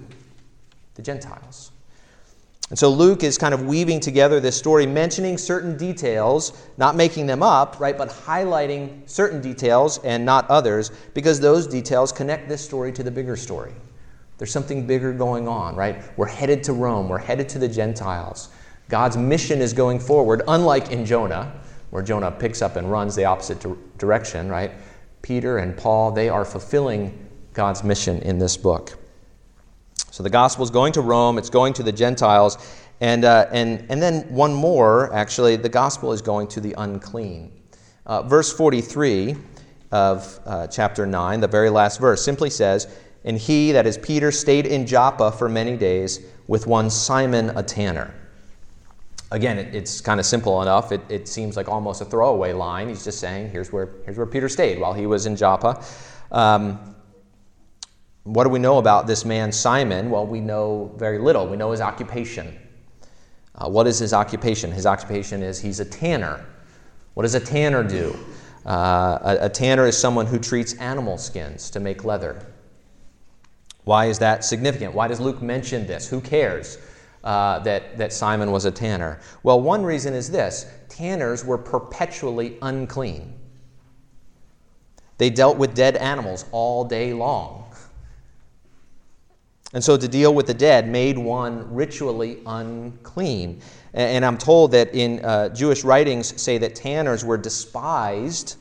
The 0.94 1.02
Gentiles. 1.02 1.72
And 2.70 2.78
so 2.78 2.90
Luke 2.90 3.24
is 3.24 3.38
kind 3.38 3.54
of 3.54 3.66
weaving 3.66 4.02
together 4.02 4.42
this 4.42 4.58
story, 4.58 4.86
mentioning 4.86 5.38
certain 5.38 5.78
details, 5.78 6.52
not 6.78 6.98
making 6.98 7.26
them 7.26 7.42
up, 7.42 7.80
right, 7.80 7.98
but 7.98 8.10
highlighting 8.10 9.10
certain 9.10 9.40
details 9.40 10.00
and 10.00 10.26
not 10.26 10.50
others, 10.50 10.92
because 11.14 11.40
those 11.40 11.66
details 11.66 12.12
connect 12.12 12.50
this 12.50 12.64
story 12.64 12.92
to 12.92 13.04
the 13.04 13.12
bigger 13.12 13.38
story. 13.38 13.74
There's 14.38 14.52
something 14.52 14.86
bigger 14.86 15.14
going 15.14 15.48
on, 15.48 15.76
right? 15.76 16.04
We're 16.18 16.28
headed 16.28 16.62
to 16.66 16.74
Rome, 16.74 17.08
we're 17.08 17.18
headed 17.18 17.48
to 17.50 17.60
the 17.60 17.70
Gentiles. 17.70 18.50
God's 18.90 19.16
mission 19.16 19.62
is 19.62 19.72
going 19.72 20.00
forward, 20.00 20.42
unlike 20.48 20.92
in 20.92 21.06
Jonah, 21.06 21.54
where 21.90 22.04
Jonah 22.04 22.32
picks 22.32 22.62
up 22.62 22.76
and 22.76 22.92
runs 22.92 23.16
the 23.16 23.24
opposite 23.24 23.66
direction, 23.98 24.50
right? 24.50 24.72
Peter 25.22 25.60
and 25.60 25.76
Paul, 25.76 26.12
they 26.12 26.28
are 26.28 26.44
fulfilling 26.44 27.28
God's 27.54 27.84
mission 27.84 28.22
in 28.24 28.40
this 28.40 28.58
book. 28.58 28.98
So 30.12 30.24
the 30.24 30.30
gospel 30.30 30.64
is 30.64 30.70
going 30.70 30.94
to 30.94 31.02
Rome, 31.02 31.38
it's 31.38 31.50
going 31.50 31.74
to 31.74 31.84
the 31.84 31.92
Gentiles, 31.92 32.58
and, 33.02 33.26
uh, 33.26 33.48
and, 33.52 33.86
and 33.90 34.02
then 34.02 34.22
one 34.34 34.54
more, 34.54 35.14
actually, 35.14 35.56
the 35.56 35.70
gospel 35.70 36.12
is 36.12 36.22
going 36.22 36.48
to 36.50 36.62
the 36.62 36.74
unclean. 36.78 37.52
Uh, 38.06 38.24
verse 38.24 38.52
43 38.52 39.36
of 39.92 40.40
uh, 40.46 40.68
chapter 40.68 41.06
9, 41.06 41.40
the 41.40 41.48
very 41.48 41.70
last 41.70 42.00
verse, 42.00 42.24
simply 42.24 42.50
says, 42.50 42.88
And 43.24 43.38
he, 43.38 43.72
that 43.74 43.86
is 43.86 43.98
Peter, 43.98 44.32
stayed 44.32 44.66
in 44.66 44.88
Joppa 44.88 45.32
for 45.32 45.48
many 45.48 45.78
days 45.78 46.26
with 46.48 46.66
one 46.66 46.90
Simon 46.90 47.52
a 47.52 47.62
tanner. 47.62 48.14
Again, 49.32 49.60
it, 49.60 49.76
it's 49.76 50.00
kind 50.00 50.20
of 50.20 50.26
simple 50.26 50.62
enough. 50.62 50.92
It, 50.92 51.02
it 51.10 51.28
seems 51.28 51.58
like 51.58 51.68
almost 51.68 52.02
a 52.02 52.06
throwaway 52.06 52.54
line. 52.54 52.88
He's 52.88 53.04
just 53.04 53.20
saying, 53.20 53.52
here's 53.52 53.72
where, 53.72 53.90
here's 54.06 54.18
where 54.18 54.26
Peter 54.26 54.48
stayed 54.48 54.80
while 54.80 54.94
he 54.94 55.06
was 55.06 55.26
in 55.26 55.36
Joppa. 55.36 55.84
Um, 56.32 56.96
what 58.27 58.43
do 58.43 58.50
we 58.50 58.60
know 58.60 58.77
about 58.77 59.07
this 59.07 59.24
man, 59.24 59.53
Simon? 59.53 60.10
Well, 60.10 60.27
we 60.27 60.41
know 60.41 60.91
very 60.98 61.17
little. 61.17 61.48
We 61.48 61.55
know 61.55 61.72
his 61.72 61.79
occupation. 61.79 62.57
Uh, 63.55 63.69
what 63.69 63.88
is 63.88 63.98
his 64.00 64.13
occupation? 64.13 64.69
His 64.69 64.86
occupation 64.86 65.41
is 65.41 65.62
he's 65.62 65.79
a 65.79 65.86
tanner. 65.86 66.46
What 67.13 67.24
does 67.24 67.36
a 67.36 67.39
tanner 67.39 67.84
do? 67.84 68.17
Uh, 68.65 69.17
a, 69.22 69.46
a 69.46 69.50
tanner 69.50 69.88
is 69.88 69.98
someone 69.98 70.25
who 70.25 70.39
treats 70.39 70.74
animal 70.74 71.17
skins 71.17 71.69
to 71.69 71.79
make 71.79 72.03
leather. 72.03 72.46
Why 73.86 74.07
is 74.07 74.19
that 74.19 74.43
significant? 74.43 74.93
Why 74.93 75.07
does 75.07 75.22
Luke 75.22 75.41
mention 75.41 75.88
this? 75.88 76.10
Who 76.10 76.19
cares 76.19 76.77
uh, 77.24 77.60
that, 77.60 77.98
that 77.98 78.12
Simon 78.12 78.51
was 78.51 78.65
a 78.65 78.72
tanner? 78.72 79.22
Well, 79.43 79.62
one 79.62 79.84
reason 79.84 80.13
is 80.13 80.29
this 80.29 80.65
tanners 80.89 81.46
were 81.46 81.57
perpetually 81.57 82.57
unclean. 82.62 83.34
They 85.17 85.29
dealt 85.29 85.57
with 85.57 85.74
dead 85.74 85.96
animals 85.96 86.43
all 86.51 86.84
day 86.84 87.13
long. 87.13 87.57
And 89.74 89.84
so 89.84 89.98
to 89.98 90.08
deal 90.08 90.34
with 90.34 90.48
the 90.48 90.54
dead 90.54 90.88
made 90.88 91.18
one 91.18 91.74
ritually 91.74 92.40
unclean. 92.46 93.62
And 93.94 94.24
I'm 94.24 94.38
told 94.38 94.72
that 94.72 94.94
in 94.94 95.24
uh, 95.26 95.50
Jewish 95.50 95.84
writings 95.84 96.40
say 96.42 96.58
that 96.60 96.76
tanners 96.76 97.26
were 97.26 97.38
despised 97.38 98.56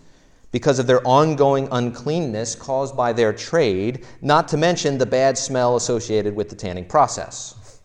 because 0.51 0.79
of 0.79 0.87
their 0.87 1.07
ongoing 1.07 1.69
uncleanness 1.71 2.55
caused 2.55 2.97
by 2.97 3.13
their 3.13 3.33
trade, 3.33 4.07
not 4.23 4.49
to 4.49 4.57
mention 4.57 4.97
the 4.97 5.07
bad 5.07 5.37
smell 5.37 5.77
associated 5.77 6.35
with 6.35 6.49
the 6.49 6.57
tanning 6.57 6.85
process. 6.85 7.81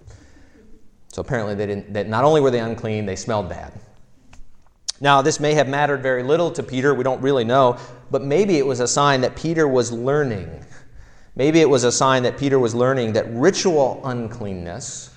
So 1.09 1.21
apparently, 1.21 1.55
they 1.55 1.67
didn't, 1.67 1.91
that 1.93 2.07
not 2.07 2.23
only 2.23 2.39
were 2.39 2.51
they 2.51 2.59
unclean, 2.59 3.05
they 3.05 3.17
smelled 3.17 3.49
bad. 3.49 3.73
Now, 5.01 5.21
this 5.21 5.39
may 5.39 5.53
have 5.55 5.67
mattered 5.67 6.01
very 6.01 6.23
little 6.23 6.51
to 6.51 6.63
Peter, 6.63 6.93
we 6.93 7.03
don't 7.03 7.21
really 7.21 7.43
know, 7.43 7.77
but 8.09 8.23
maybe 8.23 8.57
it 8.57 8.65
was 8.65 8.79
a 8.79 8.87
sign 8.87 9.21
that 9.21 9.35
Peter 9.35 9.67
was 9.67 9.91
learning. 9.91 10.63
Maybe 11.35 11.61
it 11.61 11.69
was 11.69 11.83
a 11.83 11.91
sign 11.91 12.23
that 12.23 12.37
Peter 12.37 12.59
was 12.59 12.75
learning 12.75 13.13
that 13.13 13.25
ritual 13.31 14.01
uncleanness 14.03 15.13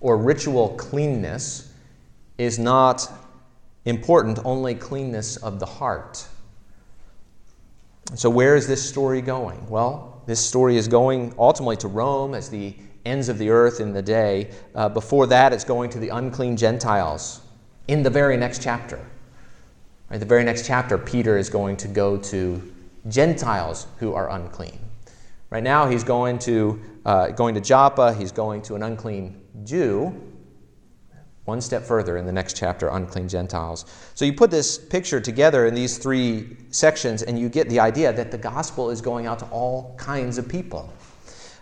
or 0.00 0.16
ritual 0.16 0.70
cleanness 0.70 1.72
is 2.38 2.58
not 2.58 3.10
important, 3.84 4.40
only 4.44 4.74
cleanness 4.74 5.36
of 5.36 5.60
the 5.60 5.66
heart. 5.66 6.26
So, 8.14 8.28
where 8.28 8.56
is 8.56 8.66
this 8.66 8.86
story 8.86 9.22
going? 9.22 9.68
Well, 9.70 10.22
this 10.26 10.44
story 10.44 10.76
is 10.76 10.88
going 10.88 11.34
ultimately 11.38 11.76
to 11.78 11.88
Rome 11.88 12.34
as 12.34 12.50
the 12.50 12.74
ends 13.04 13.28
of 13.28 13.38
the 13.38 13.50
earth 13.50 13.80
in 13.80 13.92
the 13.92 14.02
day. 14.02 14.50
Uh, 14.74 14.88
before 14.88 15.26
that, 15.28 15.52
it's 15.52 15.64
going 15.64 15.90
to 15.90 15.98
the 15.98 16.08
unclean 16.08 16.56
Gentiles 16.56 17.40
in 17.88 18.02
the 18.02 18.10
very 18.10 18.36
next 18.36 18.62
chapter. 18.62 18.98
Right, 20.10 20.18
the 20.18 20.26
very 20.26 20.44
next 20.44 20.66
chapter, 20.66 20.98
Peter 20.98 21.38
is 21.38 21.48
going 21.48 21.76
to 21.78 21.88
go 21.88 22.16
to 22.18 22.72
Gentiles 23.08 23.86
who 23.98 24.12
are 24.14 24.30
unclean. 24.30 24.78
Right 25.52 25.62
now, 25.62 25.86
he's 25.86 26.02
going 26.02 26.38
to, 26.40 26.80
uh, 27.04 27.26
going 27.28 27.54
to 27.56 27.60
Joppa, 27.60 28.14
he's 28.14 28.32
going 28.32 28.62
to 28.62 28.74
an 28.74 28.82
unclean 28.82 29.42
Jew 29.64 30.18
one 31.44 31.60
step 31.60 31.82
further 31.82 32.16
in 32.16 32.24
the 32.24 32.32
next 32.32 32.56
chapter, 32.56 32.88
unclean 32.88 33.28
Gentiles. 33.28 33.84
So 34.14 34.24
you 34.24 34.32
put 34.32 34.50
this 34.50 34.78
picture 34.78 35.20
together 35.20 35.66
in 35.66 35.74
these 35.74 35.98
three 35.98 36.56
sections, 36.70 37.22
and 37.22 37.38
you 37.38 37.50
get 37.50 37.68
the 37.68 37.80
idea 37.80 38.14
that 38.14 38.30
the 38.30 38.38
gospel 38.38 38.88
is 38.88 39.02
going 39.02 39.26
out 39.26 39.40
to 39.40 39.44
all 39.46 39.94
kinds 39.96 40.38
of 40.38 40.48
people. 40.48 40.90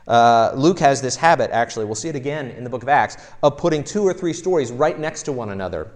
Uh, 0.07 0.53
Luke 0.55 0.79
has 0.79 1.03
this 1.03 1.17
habit, 1.17 1.51
actually, 1.51 1.85
we'll 1.85 1.97
see 1.97 2.11
it 2.11 2.15
again 2.15 2.51
in 2.51 2.63
the 2.63 2.71
book 2.71 2.85
of 2.85 2.89
Acts, 2.89 3.17
of 3.43 3.57
putting 3.57 3.83
two 3.83 4.03
or 4.03 4.13
three 4.13 4.35
stories 4.35 4.71
right 4.71 5.01
next 5.01 5.25
to 5.25 5.33
one 5.33 5.51
another 5.51 5.91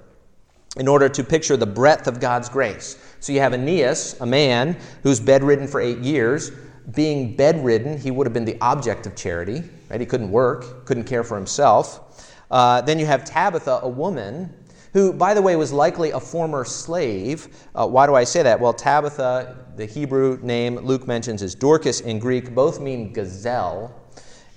in 0.79 0.89
order 0.89 1.09
to 1.09 1.23
picture 1.23 1.57
the 1.57 1.67
breadth 1.67 2.09
of 2.09 2.19
God's 2.19 2.49
grace. 2.49 2.99
So 3.21 3.33
you 3.33 3.39
have 3.39 3.53
Aeneas, 3.53 4.21
a 4.21 4.27
man 4.27 4.77
who's 5.05 5.21
bedridden 5.21 5.69
for 5.69 5.81
eight 5.81 5.99
years. 5.99 6.51
Being 6.93 7.35
bedridden, 7.35 7.99
he 7.99 8.11
would 8.11 8.26
have 8.26 8.35
been 8.35 8.45
the 8.45 8.61
object 8.61 9.07
of 9.07 9.17
charity, 9.17 9.62
right? 9.88 10.00
He 10.00 10.07
couldn't 10.07 10.31
work, 10.31 10.85
couldn't 10.85 11.05
care 11.05 11.25
for 11.25 11.37
himself. 11.37 12.31
Uh, 12.50 12.81
then 12.83 12.99
you 12.99 13.07
have 13.07 13.25
Tabitha, 13.25 13.81
a 13.83 13.88
woman 13.88 14.53
who, 14.93 15.12
by 15.12 15.35
the 15.35 15.43
way, 15.43 15.57
was 15.57 15.73
likely 15.73 16.12
a 16.12 16.21
former 16.21 16.64
slave. 16.64 17.49
Uh, 17.75 17.87
why 17.87 18.07
do 18.07 18.14
I 18.14 18.23
say 18.23 18.43
that? 18.43 18.61
Well, 18.61 18.73
Tabitha, 18.73 19.57
the 19.76 19.87
Hebrew 19.87 20.38
name 20.43 20.76
Luke 20.76 21.07
mentions, 21.07 21.43
is 21.43 21.55
Dorcas 21.55 22.00
in 22.00 22.19
Greek. 22.19 22.55
Both 22.55 22.81
mean 22.81 23.12
gazelle. 23.12 23.93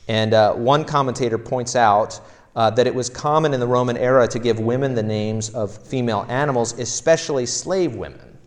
And 0.07 0.34
uh, 0.34 0.53
one 0.53 0.86
commentator 0.86 1.38
points 1.38 1.75
out 1.75 2.19
uh, 2.55 2.69
that 2.72 2.88
it 2.88 2.93
was 2.93 3.10
common 3.10 3.53
in 3.53 3.60
the 3.60 3.67
Roman 3.67 3.98
era 3.98 4.27
to 4.27 4.39
give 4.39 4.60
women 4.60 4.93
the 4.93 5.03
names 5.03 5.50
of 5.51 5.75
female 5.75 6.25
animals, 6.29 6.77
especially 6.79 7.46
slave 7.46 7.96
women. 7.96 8.38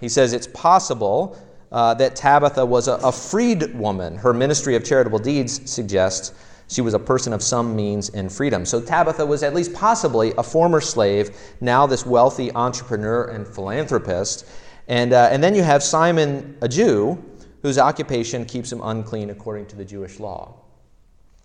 He 0.00 0.08
says 0.08 0.32
it's 0.32 0.46
possible 0.48 1.36
uh, 1.72 1.94
that 1.94 2.16
Tabitha 2.16 2.64
was 2.64 2.88
a, 2.88 2.94
a 2.94 3.12
freed 3.12 3.74
woman. 3.74 4.16
Her 4.16 4.32
ministry 4.32 4.74
of 4.76 4.84
charitable 4.84 5.18
deeds 5.18 5.70
suggests 5.70 6.32
she 6.68 6.80
was 6.80 6.94
a 6.94 6.98
person 6.98 7.32
of 7.32 7.42
some 7.42 7.74
means 7.74 8.10
and 8.10 8.30
freedom. 8.30 8.64
So 8.64 8.80
Tabitha 8.80 9.24
was 9.24 9.42
at 9.42 9.54
least 9.54 9.72
possibly 9.72 10.32
a 10.36 10.42
former 10.42 10.80
slave, 10.80 11.36
now 11.60 11.86
this 11.86 12.04
wealthy 12.04 12.52
entrepreneur 12.54 13.24
and 13.24 13.46
philanthropist. 13.46 14.46
And, 14.86 15.12
uh, 15.12 15.28
and 15.30 15.42
then 15.42 15.54
you 15.54 15.62
have 15.62 15.82
Simon, 15.82 16.56
a 16.60 16.68
Jew, 16.68 17.22
whose 17.62 17.78
occupation 17.78 18.44
keeps 18.44 18.70
him 18.70 18.80
unclean 18.82 19.30
according 19.30 19.66
to 19.66 19.76
the 19.76 19.84
Jewish 19.84 20.20
law. 20.20 20.54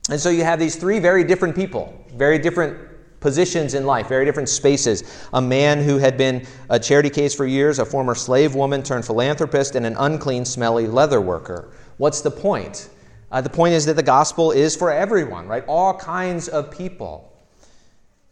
And 0.09 0.19
so 0.19 0.29
you 0.29 0.43
have 0.43 0.59
these 0.59 0.75
three 0.75 0.99
very 0.99 1.23
different 1.23 1.55
people, 1.55 1.93
very 2.13 2.37
different 2.37 2.77
positions 3.23 3.73
in 3.73 3.87
life, 3.87 4.07
very 4.07 4.25
different 4.25 4.49
spaces. 4.49 5.27
A 5.33 5.41
man 5.41 5.81
who 5.81 5.97
had 5.97 6.15
been 6.15 6.45
a 6.69 6.77
charity 6.77 7.09
case 7.09 7.33
for 7.33 7.47
years, 7.47 7.79
a 7.79 7.85
former 7.85 8.13
slave 8.13 8.53
woman 8.53 8.83
turned 8.83 9.05
philanthropist, 9.05 9.75
and 9.75 9.85
an 9.85 9.95
unclean, 9.97 10.45
smelly 10.45 10.85
leather 10.85 11.19
worker. 11.19 11.71
What's 11.97 12.21
the 12.21 12.29
point? 12.29 12.89
Uh, 13.31 13.41
the 13.41 13.49
point 13.49 13.73
is 13.73 13.85
that 13.87 13.95
the 13.95 14.03
gospel 14.03 14.51
is 14.51 14.75
for 14.75 14.91
everyone, 14.91 15.47
right? 15.47 15.63
All 15.67 15.97
kinds 15.97 16.47
of 16.49 16.69
people. 16.69 17.33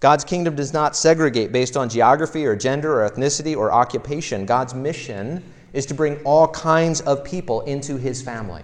God's 0.02 0.24
kingdom 0.24 0.56
does 0.56 0.74
not 0.74 0.96
segregate 0.96 1.52
based 1.52 1.78
on 1.78 1.88
geography 1.88 2.46
or 2.46 2.56
gender 2.56 3.02
or 3.02 3.10
ethnicity 3.10 3.56
or 3.56 3.72
occupation. 3.72 4.46
God's 4.46 4.74
mission 4.74 5.44
is 5.74 5.86
to 5.88 5.94
bring 5.94 6.22
all 6.24 6.48
kinds 6.50 7.02
of 7.02 7.24
people 7.24 7.62
into 7.62 7.98
his 7.98 8.22
family. 8.22 8.64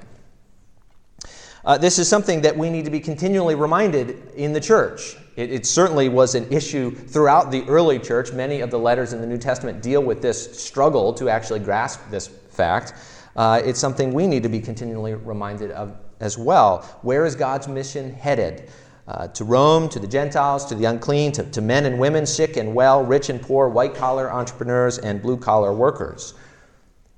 Uh, 1.63 1.78
this 1.78 2.00
is 2.00 2.08
something 2.08 2.42
that 2.42 2.58
we 2.58 2.70
need 2.70 2.86
to 2.86 2.92
be 2.92 3.00
continually 3.00 3.56
reminded 3.56 4.32
in 4.36 4.54
the 4.54 4.60
church. 4.62 5.16
It, 5.38 5.52
it, 5.52 5.65
certainly 5.67 6.10
was 6.10 6.34
an 6.34 6.52
issue 6.52 6.89
throughout 6.89 7.52
the 7.52 7.63
early 7.67 8.00
church. 8.00 8.34
Many 8.34 8.62
of 8.62 8.71
the 8.71 8.80
letters 8.80 9.13
in 9.13 9.21
the 9.21 9.28
New 9.28 9.38
Testament 9.38 9.84
deal 9.84 10.02
with 10.02 10.19
this 10.19 10.60
struggle 10.60 11.13
to 11.13 11.30
actually 11.30 11.60
grasp 11.60 12.02
this 12.10 12.28
fact. 12.28 12.95
Uh, 13.36 13.62
it's 13.63 13.80
something 13.80 14.13
we 14.13 14.26
need 14.26 14.41
to 14.41 14.50
be 14.50 14.60
continually 14.60 15.13
reminded 15.13 15.69
of 15.71 15.95
as 16.19 16.39
well. 16.39 16.82
Where 17.04 17.23
is 17.23 17.36
God's 17.36 17.67
mission 17.67 18.13
headed? 18.13 18.71
Uh, 19.08 19.28
to 19.30 19.45
Rome, 19.45 19.88
to 19.89 20.00
the 20.00 20.08
Gentiles, 20.08 20.65
to 20.65 20.76
the 20.76 20.86
unclean, 20.86 21.32
to, 21.34 21.43
to 21.43 21.62
men 21.62 21.86
and 21.86 21.97
women, 22.00 22.26
sick 22.26 22.58
and 22.58 22.73
well, 22.73 23.06
rich 23.06 23.30
and 23.30 23.41
poor, 23.41 23.69
white 23.69 23.93
collar 23.93 24.30
entrepreneurs, 24.30 24.97
and 24.97 25.21
blue 25.21 25.38
collar 25.38 25.71
workers. 25.71 26.34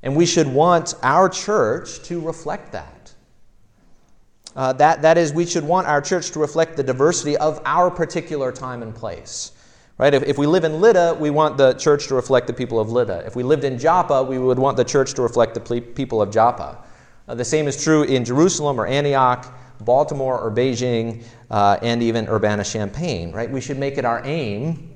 And 0.04 0.16
we 0.16 0.26
should 0.26 0.48
want 0.48 0.94
our 1.04 1.30
church 1.30 2.04
to 2.04 2.20
reflect 2.20 2.74
that. 2.74 2.99
Uh, 4.56 4.74
that. 4.74 5.02
That 5.02 5.18
is, 5.18 5.34
we 5.34 5.46
should 5.46 5.64
want 5.64 5.88
our 5.88 6.02
church 6.02 6.32
to 6.32 6.40
reflect 6.40 6.76
the 6.78 6.84
diversity 6.84 7.38
of 7.38 7.62
our 7.66 7.90
particular 7.92 8.52
time 8.52 8.82
and 8.82 8.94
place. 8.94 9.52
Right? 9.98 10.14
If, 10.14 10.24
if 10.24 10.38
we 10.38 10.48
live 10.48 10.64
in 10.64 10.80
Lydda, 10.80 11.18
we 11.20 11.30
want 11.30 11.58
the 11.58 11.74
church 11.74 12.08
to 12.08 12.16
reflect 12.16 12.48
the 12.48 12.54
people 12.54 12.80
of 12.80 12.90
Lydda. 12.90 13.26
If 13.26 13.36
we 13.36 13.44
lived 13.44 13.66
in 13.66 13.78
Joppa, 13.78 14.24
we 14.24 14.40
would 14.40 14.58
want 14.58 14.78
the 14.78 14.86
church 14.86 15.14
to 15.16 15.22
reflect 15.22 15.54
the 15.54 15.82
people 15.82 16.22
of 16.22 16.32
Joppa. 16.32 16.78
Uh, 17.28 17.36
the 17.36 17.46
same 17.46 17.68
is 17.68 17.82
true 17.84 18.04
in 18.04 18.24
Jerusalem 18.24 18.80
or 18.80 18.88
Antioch, 18.88 19.54
Baltimore 19.82 20.40
or 20.40 20.52
Beijing, 20.52 21.24
uh, 21.52 21.78
and 21.82 22.02
even 22.02 22.28
Urbana 22.28 22.64
Champaign, 22.64 23.32
right? 23.34 23.52
We 23.52 23.62
should 23.62 23.78
make 23.78 23.98
it 23.98 24.06
our 24.06 24.22
aim 24.26 24.96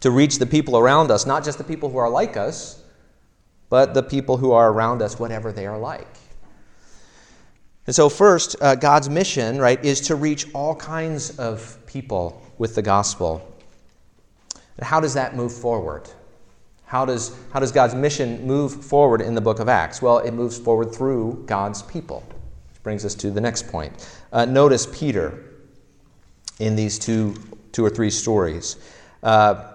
to 0.00 0.10
reach 0.10 0.38
the 0.38 0.46
people 0.46 0.76
around 0.76 1.10
us, 1.10 1.24
not 1.24 1.44
just 1.44 1.58
the 1.58 1.64
people 1.64 1.88
who 1.88 1.98
are 1.98 2.10
like 2.10 2.36
us, 2.36 2.82
but 3.68 3.94
the 3.94 4.02
people 4.02 4.36
who 4.36 4.50
are 4.52 4.72
around 4.72 5.02
us, 5.02 5.18
whatever 5.18 5.52
they 5.52 5.66
are 5.66 5.78
like. 5.78 6.16
And 7.90 7.94
so, 7.96 8.08
first, 8.08 8.54
uh, 8.60 8.76
God's 8.76 9.10
mission, 9.10 9.58
right, 9.58 9.84
is 9.84 10.00
to 10.02 10.14
reach 10.14 10.46
all 10.54 10.76
kinds 10.76 11.36
of 11.40 11.76
people 11.86 12.40
with 12.56 12.76
the 12.76 12.82
gospel. 12.82 13.52
And 14.76 14.86
how 14.86 15.00
does 15.00 15.14
that 15.14 15.34
move 15.34 15.52
forward? 15.52 16.08
How 16.84 17.04
does, 17.04 17.36
how 17.52 17.58
does 17.58 17.72
God's 17.72 17.96
mission 17.96 18.46
move 18.46 18.84
forward 18.84 19.20
in 19.20 19.34
the 19.34 19.40
book 19.40 19.58
of 19.58 19.68
Acts? 19.68 20.00
Well, 20.00 20.18
it 20.18 20.30
moves 20.30 20.56
forward 20.56 20.94
through 20.94 21.42
God's 21.48 21.82
people, 21.82 22.22
which 22.68 22.80
brings 22.84 23.04
us 23.04 23.16
to 23.16 23.30
the 23.32 23.40
next 23.40 23.66
point. 23.66 24.08
Uh, 24.32 24.44
notice 24.44 24.86
Peter 24.92 25.46
in 26.60 26.76
these 26.76 26.96
two, 26.96 27.34
two 27.72 27.84
or 27.84 27.90
three 27.90 28.10
stories. 28.10 28.76
Uh, 29.24 29.72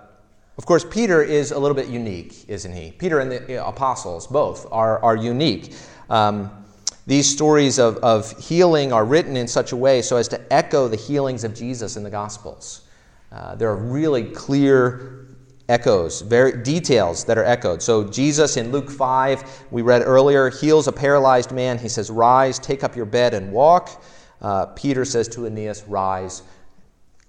of 0.57 0.65
course, 0.65 0.85
Peter 0.89 1.21
is 1.21 1.51
a 1.51 1.59
little 1.59 1.75
bit 1.75 1.89
unique, 1.89 2.45
isn't 2.47 2.71
he? 2.71 2.93
Peter 2.93 3.19
and 3.19 3.29
the 3.29 3.67
apostles, 3.67 4.25
both, 4.25 4.71
are, 4.71 5.03
are 5.03 5.17
unique. 5.17 5.73
Um, 6.09 6.64
these 7.07 7.29
stories 7.29 7.77
of, 7.77 7.97
of 7.97 8.37
healing 8.39 8.91
are 8.91 9.05
written 9.05 9.37
in 9.37 9.47
such 9.47 9.71
a 9.71 9.75
way 9.75 10.01
so 10.01 10.17
as 10.17 10.27
to 10.29 10.53
echo 10.53 10.87
the 10.87 10.95
healings 10.95 11.43
of 11.43 11.53
Jesus 11.53 11.97
in 11.97 12.03
the 12.03 12.09
Gospels. 12.09 12.81
Uh, 13.31 13.55
there 13.55 13.69
are 13.69 13.75
really 13.75 14.23
clear 14.23 15.27
echoes, 15.69 16.21
very 16.21 16.63
details 16.63 17.23
that 17.25 17.37
are 17.37 17.43
echoed. 17.43 17.81
So 17.81 18.03
Jesus 18.03 18.57
in 18.57 18.71
Luke 18.71 18.89
5, 18.89 19.65
we 19.71 19.81
read 19.81 20.01
earlier, 20.03 20.49
heals 20.49 20.87
a 20.87 20.91
paralyzed 20.91 21.51
man. 21.51 21.77
He 21.77 21.89
says, 21.89 22.09
Rise, 22.09 22.59
take 22.59 22.83
up 22.83 22.95
your 22.95 23.05
bed 23.05 23.33
and 23.33 23.51
walk. 23.51 24.03
Uh, 24.41 24.67
Peter 24.67 25.05
says 25.05 25.27
to 25.29 25.45
Aeneas, 25.45 25.83
Rise 25.87 26.43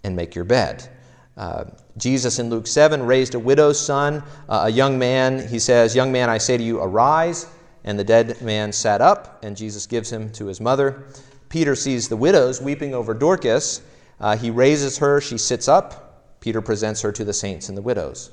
and 0.04 0.14
make 0.14 0.34
your 0.34 0.44
bed. 0.44 0.88
Uh, 1.36 1.64
Jesus 1.98 2.38
in 2.38 2.48
Luke 2.48 2.66
7 2.66 3.02
raised 3.02 3.34
a 3.34 3.38
widow's 3.38 3.78
son, 3.78 4.22
uh, 4.48 4.64
a 4.64 4.70
young 4.70 4.98
man. 4.98 5.46
He 5.48 5.58
says, 5.58 5.94
Young 5.94 6.12
man, 6.12 6.30
I 6.30 6.38
say 6.38 6.56
to 6.56 6.62
you, 6.62 6.80
arise. 6.80 7.46
And 7.86 7.98
the 7.98 8.04
dead 8.04 8.42
man 8.42 8.72
sat 8.72 9.00
up, 9.00 9.42
and 9.42 9.56
Jesus 9.56 9.86
gives 9.86 10.12
him 10.12 10.30
to 10.32 10.46
his 10.46 10.60
mother. 10.60 11.04
Peter 11.48 11.74
sees 11.74 12.08
the 12.08 12.16
widows 12.16 12.60
weeping 12.60 12.94
over 12.94 13.14
Dorcas. 13.14 13.80
Uh, 14.20 14.36
he 14.36 14.50
raises 14.50 14.98
her, 14.98 15.20
she 15.20 15.38
sits 15.38 15.68
up. 15.68 16.40
Peter 16.40 16.60
presents 16.60 17.00
her 17.00 17.12
to 17.12 17.24
the 17.24 17.32
saints 17.32 17.68
and 17.68 17.78
the 17.78 17.82
widows. 17.82 18.30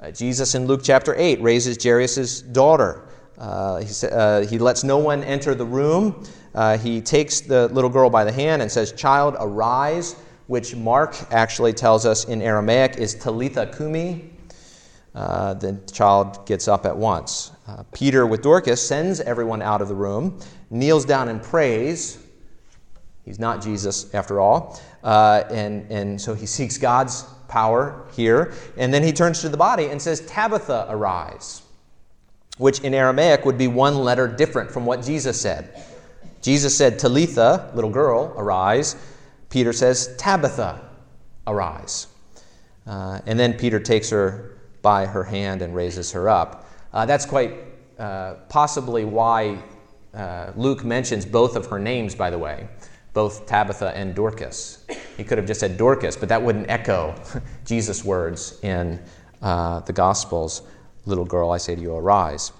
Uh, 0.00 0.10
Jesus 0.10 0.54
in 0.54 0.66
Luke 0.66 0.80
chapter 0.82 1.14
8 1.16 1.40
raises 1.40 1.82
Jairus' 1.82 2.40
daughter. 2.42 3.08
Uh, 3.38 3.78
he, 3.78 4.06
uh, 4.08 4.46
he 4.46 4.58
lets 4.58 4.84
no 4.84 4.98
one 4.98 5.22
enter 5.24 5.54
the 5.54 5.64
room. 5.64 6.24
Uh, 6.54 6.78
he 6.78 7.00
takes 7.00 7.40
the 7.40 7.68
little 7.68 7.90
girl 7.90 8.08
by 8.08 8.24
the 8.24 8.32
hand 8.32 8.62
and 8.62 8.70
says, 8.70 8.92
Child, 8.92 9.36
arise, 9.38 10.16
which 10.46 10.74
Mark 10.74 11.14
actually 11.30 11.72
tells 11.72 12.06
us 12.06 12.24
in 12.24 12.40
Aramaic 12.40 12.96
is 12.96 13.14
Talitha 13.14 13.72
Kumi. 13.76 14.35
Uh, 15.16 15.54
the 15.54 15.80
child 15.90 16.46
gets 16.46 16.68
up 16.68 16.84
at 16.84 16.94
once. 16.94 17.50
Uh, 17.66 17.82
Peter, 17.94 18.26
with 18.26 18.42
Dorcas, 18.42 18.86
sends 18.86 19.18
everyone 19.18 19.62
out 19.62 19.80
of 19.80 19.88
the 19.88 19.94
room, 19.94 20.38
kneels 20.68 21.06
down 21.06 21.30
and 21.30 21.42
prays. 21.42 22.18
He's 23.24 23.38
not 23.38 23.62
Jesus, 23.62 24.12
after 24.12 24.40
all. 24.40 24.78
Uh, 25.02 25.44
and, 25.50 25.90
and 25.90 26.20
so 26.20 26.34
he 26.34 26.44
seeks 26.56 26.76
God's 26.76 27.22
power 27.48 28.06
here. 28.12 28.52
And 28.76 28.92
then 28.92 29.02
he 29.02 29.10
turns 29.10 29.40
to 29.40 29.48
the 29.48 29.56
body 29.56 29.86
and 29.86 30.02
says, 30.02 30.20
Tabitha, 30.26 30.84
arise, 30.90 31.62
which 32.58 32.80
in 32.80 32.92
Aramaic 32.92 33.46
would 33.46 33.56
be 33.56 33.68
one 33.68 33.96
letter 33.96 34.28
different 34.28 34.70
from 34.70 34.84
what 34.84 35.02
Jesus 35.02 35.40
said. 35.40 35.82
Jesus 36.42 36.76
said, 36.76 36.98
Talitha, 36.98 37.72
little 37.74 37.90
girl, 37.90 38.34
arise. 38.36 38.96
Peter 39.48 39.72
says, 39.72 40.14
Tabitha, 40.18 40.90
arise. 41.46 42.06
Uh, 42.86 43.20
and 43.24 43.40
then 43.40 43.54
Peter 43.54 43.80
takes 43.80 44.10
her 44.10 44.55
by 44.86 45.04
her 45.04 45.24
hand 45.24 45.62
and 45.62 45.74
raises 45.74 46.12
her 46.12 46.28
up. 46.28 46.64
Uh, 46.92 47.04
that's 47.04 47.26
quite 47.26 47.52
uh, 47.98 48.34
possibly 48.48 49.04
why 49.04 49.58
uh, 50.14 50.52
Luke 50.54 50.84
mentions 50.84 51.26
both 51.26 51.56
of 51.56 51.66
her 51.66 51.80
names, 51.80 52.14
by 52.14 52.30
the 52.30 52.38
way, 52.38 52.68
both 53.12 53.46
Tabitha 53.46 53.96
and 53.96 54.14
Dorcas. 54.14 54.86
He 55.16 55.24
could 55.24 55.38
have 55.38 55.46
just 55.48 55.58
said 55.58 55.76
Dorcas, 55.76 56.14
but 56.16 56.28
that 56.28 56.40
wouldn't 56.40 56.70
echo 56.70 57.16
Jesus' 57.64 58.04
words 58.04 58.60
in 58.62 59.02
uh, 59.42 59.80
the 59.80 59.92
Gospels 59.92 60.62
Little 61.04 61.24
girl, 61.24 61.50
I 61.50 61.56
say 61.56 61.74
to 61.74 61.82
you, 61.82 61.96
arise. 61.96 62.52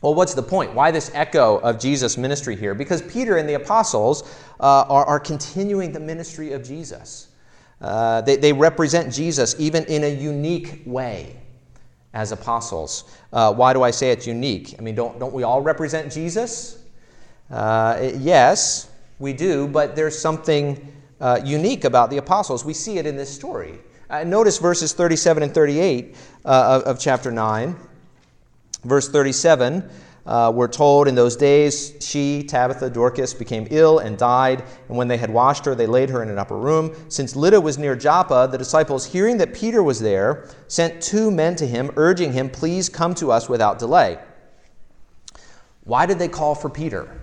Well, 0.00 0.14
what's 0.14 0.32
the 0.32 0.42
point? 0.42 0.72
Why 0.72 0.90
this 0.90 1.10
echo 1.12 1.58
of 1.58 1.78
Jesus' 1.78 2.16
ministry 2.16 2.56
here? 2.56 2.72
Because 2.74 3.02
Peter 3.02 3.36
and 3.36 3.46
the 3.46 3.54
apostles 3.54 4.22
uh, 4.58 4.86
are, 4.88 5.04
are, 5.04 5.20
continuing 5.20 5.92
the 5.92 6.00
ministry 6.00 6.52
of 6.52 6.62
Jesus. 6.64 7.28
Uh, 7.80 8.22
they, 8.22 8.36
they, 8.36 8.52
represent 8.52 9.12
Jesus 9.12 9.54
even 9.58 9.84
in 9.84 10.04
a 10.04 10.08
unique 10.08 10.82
way 10.86 11.41
as 12.14 12.32
apostles. 12.32 13.04
Uh, 13.32 13.52
why 13.52 13.72
do 13.72 13.82
I 13.82 13.90
say 13.90 14.10
it's 14.10 14.26
unique? 14.26 14.74
I 14.78 14.82
mean, 14.82 14.94
don't, 14.94 15.18
don't 15.18 15.32
we 15.32 15.42
all 15.42 15.62
represent 15.62 16.12
Jesus? 16.12 16.82
Uh, 17.50 18.12
yes, 18.18 18.90
we 19.18 19.32
do, 19.32 19.66
but 19.66 19.96
there's 19.96 20.18
something 20.18 20.92
uh, 21.20 21.40
unique 21.44 21.84
about 21.84 22.10
the 22.10 22.18
apostles. 22.18 22.64
We 22.64 22.74
see 22.74 22.98
it 22.98 23.06
in 23.06 23.16
this 23.16 23.32
story. 23.32 23.78
Uh, 24.10 24.24
notice 24.24 24.58
verses 24.58 24.92
37 24.92 25.42
and 25.42 25.54
38 25.54 26.16
of, 26.44 26.82
of 26.82 27.00
chapter 27.00 27.30
9. 27.30 27.76
Verse 28.84 29.08
37, 29.08 29.88
uh, 30.24 30.52
we're 30.54 30.68
told 30.68 31.08
in 31.08 31.14
those 31.14 31.34
days 31.34 31.94
she, 32.00 32.44
Tabitha, 32.44 32.90
Dorcas, 32.90 33.34
became 33.34 33.66
ill 33.70 33.98
and 33.98 34.16
died, 34.16 34.62
and 34.88 34.96
when 34.96 35.08
they 35.08 35.16
had 35.16 35.30
washed 35.30 35.64
her, 35.64 35.74
they 35.74 35.86
laid 35.86 36.10
her 36.10 36.22
in 36.22 36.30
an 36.30 36.38
upper 36.38 36.56
room. 36.56 36.94
Since 37.08 37.34
Lydda 37.34 37.60
was 37.60 37.76
near 37.76 37.96
Joppa, 37.96 38.48
the 38.50 38.58
disciples, 38.58 39.04
hearing 39.04 39.38
that 39.38 39.52
Peter 39.52 39.82
was 39.82 39.98
there, 39.98 40.48
sent 40.68 41.02
two 41.02 41.30
men 41.30 41.56
to 41.56 41.66
him, 41.66 41.90
urging 41.96 42.32
him, 42.32 42.48
Please 42.48 42.88
come 42.88 43.14
to 43.16 43.32
us 43.32 43.48
without 43.48 43.80
delay. 43.80 44.18
Why 45.84 46.06
did 46.06 46.20
they 46.20 46.28
call 46.28 46.54
for 46.54 46.70
Peter? 46.70 47.20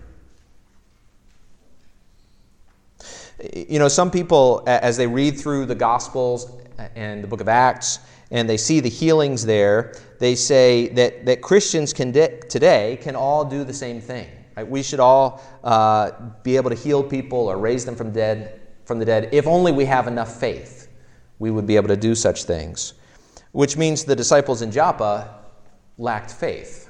You 3.56 3.80
know, 3.80 3.88
some 3.88 4.12
people, 4.12 4.64
as 4.68 4.98
they 4.98 5.08
read 5.08 5.40
through 5.40 5.68
the 5.68 5.76
Gospels 5.76 6.52
and 6.96 7.24
the 7.24 7.28
book 7.28 7.40
of 7.40 7.48
Acts, 7.48 8.00
and 8.32 8.50
they 8.50 8.58
see 8.58 8.80
the 8.80 8.90
healings 8.90 9.46
there, 9.46 9.94
they 10.20 10.36
say 10.36 10.90
that, 10.90 11.26
that 11.26 11.42
Christians 11.42 11.94
can 11.94 12.12
today 12.14 12.98
can 13.02 13.16
all 13.16 13.44
do 13.44 13.64
the 13.64 13.74
same 13.74 14.00
thing. 14.02 14.30
Right? 14.56 14.68
We 14.68 14.84
should 14.84 15.00
all 15.00 15.42
uh, 15.64 16.12
be 16.44 16.56
able 16.58 16.70
to 16.70 16.76
heal 16.76 17.04
people 17.04 17.48
or 17.48 17.58
raise 17.58 17.86
them 17.86 17.96
from, 17.96 18.12
dead, 18.12 18.62
from 18.86 19.00
the 19.00 19.06
dead. 19.06 19.30
If 19.32 19.48
only 19.48 19.72
we 19.72 19.86
have 19.86 20.08
enough 20.08 20.40
faith, 20.40 20.90
we 21.40 21.50
would 21.52 21.66
be 21.66 21.76
able 21.76 21.88
to 21.88 21.98
do 21.98 22.14
such 22.14 22.44
things. 22.44 22.94
Which 23.52 23.78
means 23.78 24.04
the 24.04 24.16
disciples 24.16 24.62
in 24.62 24.72
Joppa 24.72 25.40
lacked 25.98 26.32
faith. 26.32 26.90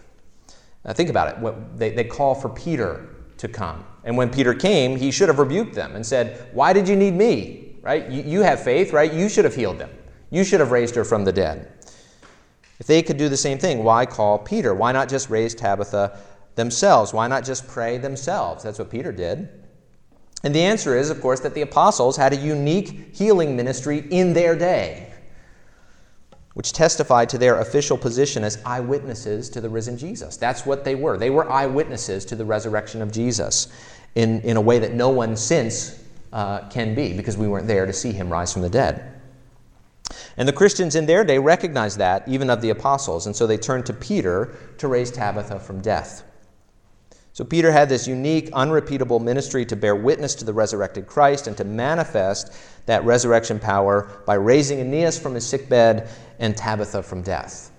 Now 0.84 0.94
think 0.94 1.10
about 1.10 1.38
it. 1.38 1.78
They, 1.78 1.92
they 1.92 2.04
call 2.04 2.36
for 2.36 2.50
Peter 2.50 3.16
to 3.38 3.48
come. 3.48 3.86
And 4.04 4.18
when 4.18 4.30
Peter 4.30 4.54
came, 4.54 4.96
he 4.96 5.12
should 5.12 5.30
have 5.30 5.40
rebuked 5.40 5.74
them 5.74 5.96
and 5.96 6.06
said, 6.06 6.50
Why 6.54 6.74
did 6.74 6.88
you 6.88 6.96
need 6.96 7.14
me? 7.14 7.78
Right? 7.82 8.10
You, 8.10 8.24
you 8.24 8.42
have 8.42 8.62
faith, 8.62 8.92
right? 8.92 9.14
You 9.14 9.30
should 9.30 9.46
have 9.46 9.56
healed 9.56 9.78
them. 9.78 9.90
You 10.30 10.44
should 10.44 10.60
have 10.60 10.72
raised 10.72 10.96
her 10.96 11.04
from 11.04 11.26
the 11.26 11.34
dead. 11.34 11.72
If 12.80 12.88
they 12.88 13.02
could 13.02 13.18
do 13.18 13.30
the 13.30 13.38
same 13.38 13.58
thing, 13.58 13.84
why 13.84 14.06
call 14.06 14.40
Peter? 14.40 14.74
Why 14.74 14.92
not 14.92 15.10
just 15.10 15.30
raise 15.30 15.54
Tabitha 15.54 16.18
themselves? 16.56 17.14
Why 17.14 17.28
not 17.28 17.44
just 17.44 17.68
pray 17.68 17.98
themselves? 17.98 18.64
That's 18.64 18.80
what 18.80 18.90
Peter 18.90 19.12
did. 19.12 19.50
And 20.44 20.56
the 20.56 20.62
answer 20.62 20.98
is, 20.98 21.10
of 21.10 21.20
course, 21.20 21.42
that 21.42 21.54
the 21.54 21.62
apostles 21.62 22.16
had 22.16 22.32
a 22.32 22.38
unique 22.38 23.14
healing 23.14 23.58
ministry 23.58 24.06
in 24.10 24.32
their 24.32 24.56
day, 24.56 25.12
which 26.54 26.72
testified 26.72 27.28
to 27.30 27.38
their 27.38 27.60
official 27.60 27.98
position 27.98 28.46
as 28.46 28.62
eyewitnesses 28.66 29.50
to 29.50 29.60
the 29.60 29.70
risen 29.70 29.98
Jesus. 29.98 30.38
That's 30.38 30.66
what 30.66 30.86
they 30.86 30.96
were. 30.96 31.18
They 31.18 31.30
were 31.30 31.52
eyewitnesses 31.52 32.24
to 32.26 32.38
the 32.38 32.46
resurrection 32.46 33.02
of 33.02 33.12
Jesus 33.12 33.68
in, 34.16 34.40
in 34.42 34.56
a 34.56 34.62
way 34.62 34.80
that 34.80 34.94
no 34.94 35.10
one 35.10 35.36
since 35.36 36.02
uh, 36.32 36.70
can 36.70 36.96
be, 36.96 37.12
because 37.12 37.36
we 37.36 37.50
weren't 37.50 37.68
there 37.68 37.86
to 37.86 37.94
see 37.94 38.14
him 38.14 38.30
rise 38.30 38.54
from 38.54 38.62
the 38.62 38.70
dead. 38.70 39.19
And 40.40 40.48
the 40.48 40.54
Christians 40.54 40.96
in 40.96 41.06
their 41.06 41.26
day 41.26 41.38
recognized 41.38 41.98
that, 41.98 42.26
even 42.26 42.50
of 42.50 42.62
the 42.62 42.70
apostles, 42.70 43.26
and 43.28 43.36
so 43.36 43.46
they 43.46 43.58
turned 43.58 43.86
to 43.88 43.94
Peter 43.94 44.58
to 44.78 44.88
raise 44.88 45.12
Tabitha 45.12 45.60
from 45.60 45.82
death. 45.82 46.24
So 47.34 47.44
Peter 47.44 47.74
had 47.74 47.90
this 47.90 48.08
unique, 48.08 48.50
unrepeatable 48.54 49.20
ministry 49.20 49.66
to 49.66 49.76
bear 49.76 49.98
witness 49.98 50.36
to 50.36 50.46
the 50.46 50.54
resurrected 50.54 51.08
Christ 51.08 51.48
and 51.48 51.58
to 51.58 51.66
manifest 51.66 52.54
that 52.86 53.04
resurrection 53.04 53.60
power 53.60 54.24
by 54.26 54.36
raising 54.36 54.80
Aeneas 54.80 55.20
from 55.20 55.36
his 55.36 55.46
sickbed 55.46 56.08
and 56.40 56.56
Tabitha 56.56 57.04
from 57.04 57.22
death. 57.22 57.72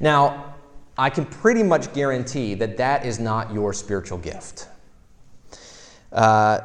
Now, 0.00 0.56
I 0.96 1.10
can 1.10 1.26
pretty 1.26 1.62
much 1.62 1.92
guarantee 1.94 2.54
that 2.54 2.76
that 2.78 3.06
is 3.06 3.20
not 3.20 3.54
your 3.54 3.72
spiritual 3.72 4.18
gift. 4.18 4.66
Uh, 6.12 6.60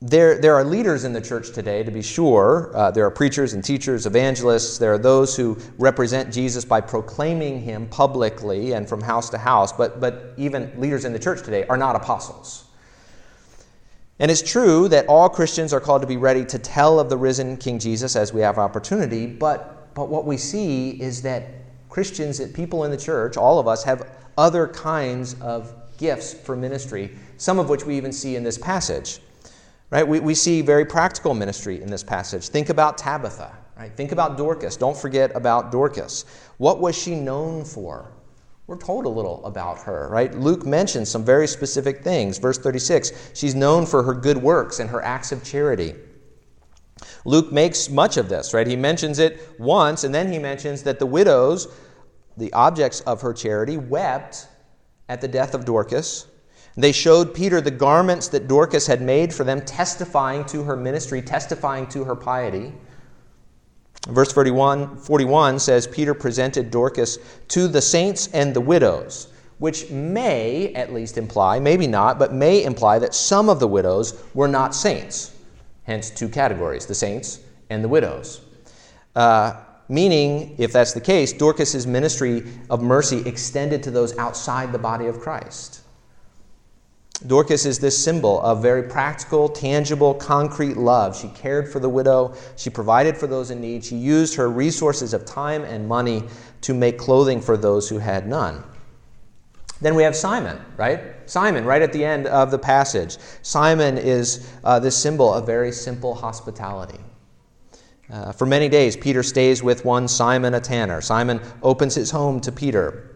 there, 0.00 0.40
there 0.40 0.54
are 0.54 0.64
leaders 0.64 1.04
in 1.04 1.12
the 1.12 1.20
church 1.20 1.50
today, 1.50 1.82
to 1.82 1.90
be 1.90 2.02
sure. 2.02 2.70
Uh, 2.72 2.90
there 2.92 3.04
are 3.04 3.10
preachers 3.10 3.54
and 3.54 3.64
teachers, 3.64 4.06
evangelists. 4.06 4.78
There 4.78 4.92
are 4.92 4.98
those 4.98 5.36
who 5.36 5.58
represent 5.76 6.32
Jesus 6.32 6.64
by 6.64 6.80
proclaiming 6.80 7.60
him 7.60 7.88
publicly 7.88 8.72
and 8.72 8.88
from 8.88 9.00
house 9.00 9.28
to 9.30 9.38
house. 9.38 9.72
But, 9.72 10.00
but 10.00 10.34
even 10.36 10.72
leaders 10.80 11.04
in 11.04 11.12
the 11.12 11.18
church 11.18 11.42
today 11.42 11.64
are 11.66 11.76
not 11.76 11.96
apostles. 11.96 12.64
And 14.20 14.30
it's 14.30 14.42
true 14.42 14.88
that 14.88 15.06
all 15.06 15.28
Christians 15.28 15.72
are 15.72 15.80
called 15.80 16.02
to 16.02 16.08
be 16.08 16.16
ready 16.16 16.44
to 16.44 16.58
tell 16.60 17.00
of 17.00 17.08
the 17.08 17.16
risen 17.16 17.56
King 17.56 17.80
Jesus 17.80 18.14
as 18.14 18.32
we 18.32 18.40
have 18.40 18.56
opportunity. 18.56 19.26
But, 19.26 19.92
but 19.94 20.08
what 20.08 20.26
we 20.26 20.36
see 20.36 20.90
is 20.90 21.22
that 21.22 21.48
Christians, 21.88 22.40
people 22.52 22.84
in 22.84 22.92
the 22.92 22.96
church, 22.96 23.36
all 23.36 23.58
of 23.58 23.66
us, 23.66 23.82
have 23.82 24.08
other 24.36 24.68
kinds 24.68 25.34
of 25.40 25.74
gifts 25.96 26.32
for 26.34 26.54
ministry, 26.54 27.16
some 27.36 27.58
of 27.58 27.68
which 27.68 27.84
we 27.84 27.96
even 27.96 28.12
see 28.12 28.36
in 28.36 28.44
this 28.44 28.58
passage. 28.58 29.20
Right? 29.90 30.06
We, 30.06 30.20
we 30.20 30.34
see 30.34 30.60
very 30.60 30.84
practical 30.84 31.34
ministry 31.34 31.80
in 31.80 31.90
this 31.90 32.02
passage. 32.02 32.48
Think 32.48 32.68
about 32.68 32.98
Tabitha. 32.98 33.56
Right? 33.76 33.94
Think 33.96 34.12
about 34.12 34.36
Dorcas. 34.36 34.76
Don't 34.76 34.96
forget 34.96 35.34
about 35.34 35.72
Dorcas. 35.72 36.24
What 36.58 36.80
was 36.80 36.96
she 36.96 37.14
known 37.14 37.64
for? 37.64 38.12
We're 38.66 38.76
told 38.76 39.06
a 39.06 39.08
little 39.08 39.44
about 39.46 39.78
her, 39.78 40.08
right? 40.10 40.34
Luke 40.34 40.66
mentions 40.66 41.08
some 41.08 41.24
very 41.24 41.46
specific 41.46 42.04
things. 42.04 42.36
Verse 42.36 42.58
36 42.58 43.30
she's 43.32 43.54
known 43.54 43.86
for 43.86 44.02
her 44.02 44.12
good 44.12 44.36
works 44.36 44.78
and 44.78 44.90
her 44.90 45.02
acts 45.02 45.32
of 45.32 45.42
charity. 45.42 45.94
Luke 47.24 47.50
makes 47.50 47.88
much 47.88 48.18
of 48.18 48.28
this, 48.28 48.52
right? 48.52 48.66
He 48.66 48.76
mentions 48.76 49.18
it 49.18 49.54
once, 49.58 50.04
and 50.04 50.14
then 50.14 50.30
he 50.30 50.38
mentions 50.38 50.82
that 50.82 50.98
the 50.98 51.06
widows, 51.06 51.68
the 52.36 52.52
objects 52.52 53.00
of 53.02 53.22
her 53.22 53.32
charity, 53.32 53.78
wept 53.78 54.48
at 55.08 55.20
the 55.20 55.28
death 55.28 55.54
of 55.54 55.64
Dorcas. 55.64 56.26
They 56.78 56.92
showed 56.92 57.34
Peter 57.34 57.60
the 57.60 57.72
garments 57.72 58.28
that 58.28 58.46
Dorcas 58.46 58.86
had 58.86 59.02
made 59.02 59.34
for 59.34 59.42
them, 59.42 59.60
testifying 59.62 60.44
to 60.44 60.62
her 60.62 60.76
ministry, 60.76 61.20
testifying 61.20 61.88
to 61.88 62.04
her 62.04 62.14
piety. 62.14 62.72
Verse 64.06 64.30
41, 64.30 64.96
41 64.96 65.58
says 65.58 65.88
Peter 65.88 66.14
presented 66.14 66.70
Dorcas 66.70 67.18
to 67.48 67.66
the 67.66 67.82
saints 67.82 68.28
and 68.28 68.54
the 68.54 68.60
widows, 68.60 69.26
which 69.58 69.90
may 69.90 70.72
at 70.74 70.94
least 70.94 71.18
imply, 71.18 71.58
maybe 71.58 71.88
not, 71.88 72.16
but 72.16 72.32
may 72.32 72.62
imply 72.62 73.00
that 73.00 73.12
some 73.12 73.48
of 73.48 73.58
the 73.58 73.66
widows 73.66 74.22
were 74.32 74.46
not 74.46 74.72
saints. 74.72 75.34
Hence, 75.82 76.10
two 76.10 76.28
categories 76.28 76.86
the 76.86 76.94
saints 76.94 77.40
and 77.70 77.82
the 77.82 77.88
widows. 77.88 78.40
Uh, 79.16 79.54
meaning, 79.88 80.54
if 80.58 80.72
that's 80.72 80.92
the 80.92 81.00
case, 81.00 81.32
Dorcas's 81.32 81.88
ministry 81.88 82.44
of 82.70 82.82
mercy 82.82 83.18
extended 83.26 83.82
to 83.82 83.90
those 83.90 84.16
outside 84.16 84.70
the 84.70 84.78
body 84.78 85.06
of 85.06 85.18
Christ. 85.18 85.80
Dorcas 87.26 87.66
is 87.66 87.80
this 87.80 88.02
symbol 88.02 88.40
of 88.42 88.62
very 88.62 88.84
practical, 88.84 89.48
tangible, 89.48 90.14
concrete 90.14 90.76
love. 90.76 91.16
She 91.18 91.28
cared 91.28 91.70
for 91.70 91.80
the 91.80 91.88
widow, 91.88 92.34
she 92.56 92.70
provided 92.70 93.16
for 93.16 93.26
those 93.26 93.50
in 93.50 93.60
need, 93.60 93.84
she 93.84 93.96
used 93.96 94.36
her 94.36 94.48
resources 94.48 95.12
of 95.12 95.24
time 95.24 95.64
and 95.64 95.88
money 95.88 96.22
to 96.60 96.74
make 96.74 96.96
clothing 96.96 97.40
for 97.40 97.56
those 97.56 97.88
who 97.88 97.98
had 97.98 98.28
none. 98.28 98.62
Then 99.80 99.94
we 99.94 100.02
have 100.04 100.14
Simon, 100.14 100.60
right? 100.76 101.00
Simon, 101.26 101.64
right 101.64 101.82
at 101.82 101.92
the 101.92 102.04
end 102.04 102.26
of 102.26 102.50
the 102.50 102.58
passage. 102.58 103.16
Simon 103.42 103.98
is 103.98 104.52
uh, 104.64 104.78
this 104.78 104.96
symbol 104.96 105.32
of 105.32 105.46
very 105.46 105.72
simple 105.72 106.14
hospitality. 106.14 106.98
Uh, 108.10 108.32
for 108.32 108.46
many 108.46 108.68
days, 108.68 108.96
Peter 108.96 109.22
stays 109.22 109.62
with 109.62 109.84
one 109.84 110.08
Simon, 110.08 110.54
a 110.54 110.60
tanner. 110.60 111.00
Simon 111.00 111.40
opens 111.62 111.94
his 111.94 112.10
home 112.10 112.40
to 112.40 112.50
Peter. 112.50 113.07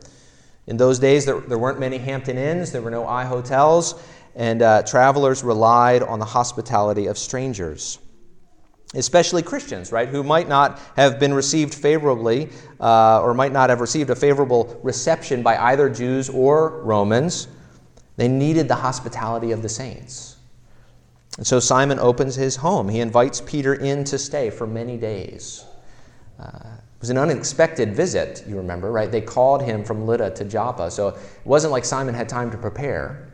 In 0.66 0.76
those 0.76 0.98
days, 0.98 1.24
there, 1.24 1.40
there 1.40 1.58
weren't 1.58 1.80
many 1.80 1.98
Hampton 1.98 2.38
Inns, 2.38 2.72
there 2.72 2.82
were 2.82 2.90
no 2.90 3.06
I 3.06 3.24
hotels, 3.24 4.00
and 4.34 4.62
uh, 4.62 4.82
travelers 4.82 5.42
relied 5.42 6.02
on 6.02 6.18
the 6.18 6.24
hospitality 6.24 7.06
of 7.06 7.18
strangers 7.18 7.98
especially 8.94 9.42
Christians, 9.42 9.92
right, 9.92 10.08
who 10.08 10.22
might 10.22 10.48
not 10.48 10.78
have 10.96 11.18
been 11.18 11.32
received 11.32 11.74
favorably 11.74 12.50
uh, 12.80 13.22
or 13.22 13.34
might 13.34 13.52
not 13.52 13.70
have 13.70 13.80
received 13.80 14.10
a 14.10 14.16
favorable 14.16 14.78
reception 14.82 15.42
by 15.42 15.56
either 15.56 15.88
Jews 15.88 16.28
or 16.28 16.82
Romans. 16.82 17.48
They 18.16 18.28
needed 18.28 18.68
the 18.68 18.74
hospitality 18.74 19.52
of 19.52 19.62
the 19.62 19.68
saints. 19.68 20.36
And 21.38 21.46
so 21.46 21.58
Simon 21.60 21.98
opens 21.98 22.34
his 22.34 22.56
home. 22.56 22.88
He 22.88 23.00
invites 23.00 23.40
Peter 23.40 23.74
in 23.74 24.04
to 24.04 24.18
stay 24.18 24.50
for 24.50 24.66
many 24.66 24.98
days. 24.98 25.64
Uh, 26.38 26.76
was 27.02 27.10
an 27.10 27.18
unexpected 27.18 27.96
visit, 27.96 28.44
you 28.46 28.56
remember, 28.56 28.92
right? 28.92 29.10
They 29.10 29.20
called 29.20 29.60
him 29.60 29.82
from 29.82 30.06
Lydda 30.06 30.30
to 30.36 30.44
Joppa, 30.44 30.88
so 30.88 31.08
it 31.08 31.16
wasn't 31.44 31.72
like 31.72 31.84
Simon 31.84 32.14
had 32.14 32.28
time 32.28 32.48
to 32.52 32.56
prepare. 32.56 33.32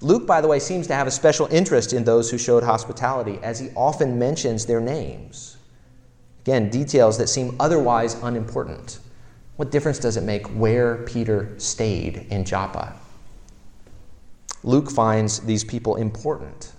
Luke, 0.00 0.26
by 0.26 0.40
the 0.40 0.48
way, 0.48 0.58
seems 0.58 0.88
to 0.88 0.94
have 0.96 1.06
a 1.06 1.10
special 1.12 1.46
interest 1.52 1.92
in 1.92 2.02
those 2.02 2.28
who 2.28 2.36
showed 2.36 2.64
hospitality, 2.64 3.38
as 3.44 3.60
he 3.60 3.70
often 3.76 4.18
mentions 4.18 4.66
their 4.66 4.80
names. 4.80 5.56
Again, 6.40 6.68
details 6.68 7.16
that 7.18 7.28
seem 7.28 7.54
otherwise 7.60 8.20
unimportant. 8.24 8.98
What 9.54 9.70
difference 9.70 10.00
does 10.00 10.16
it 10.16 10.24
make 10.24 10.44
where 10.48 10.96
Peter 11.04 11.54
stayed 11.58 12.26
in 12.30 12.44
Joppa? 12.44 12.92
Luke 14.64 14.90
finds 14.90 15.38
these 15.38 15.62
people 15.62 15.94
important. 15.94 16.72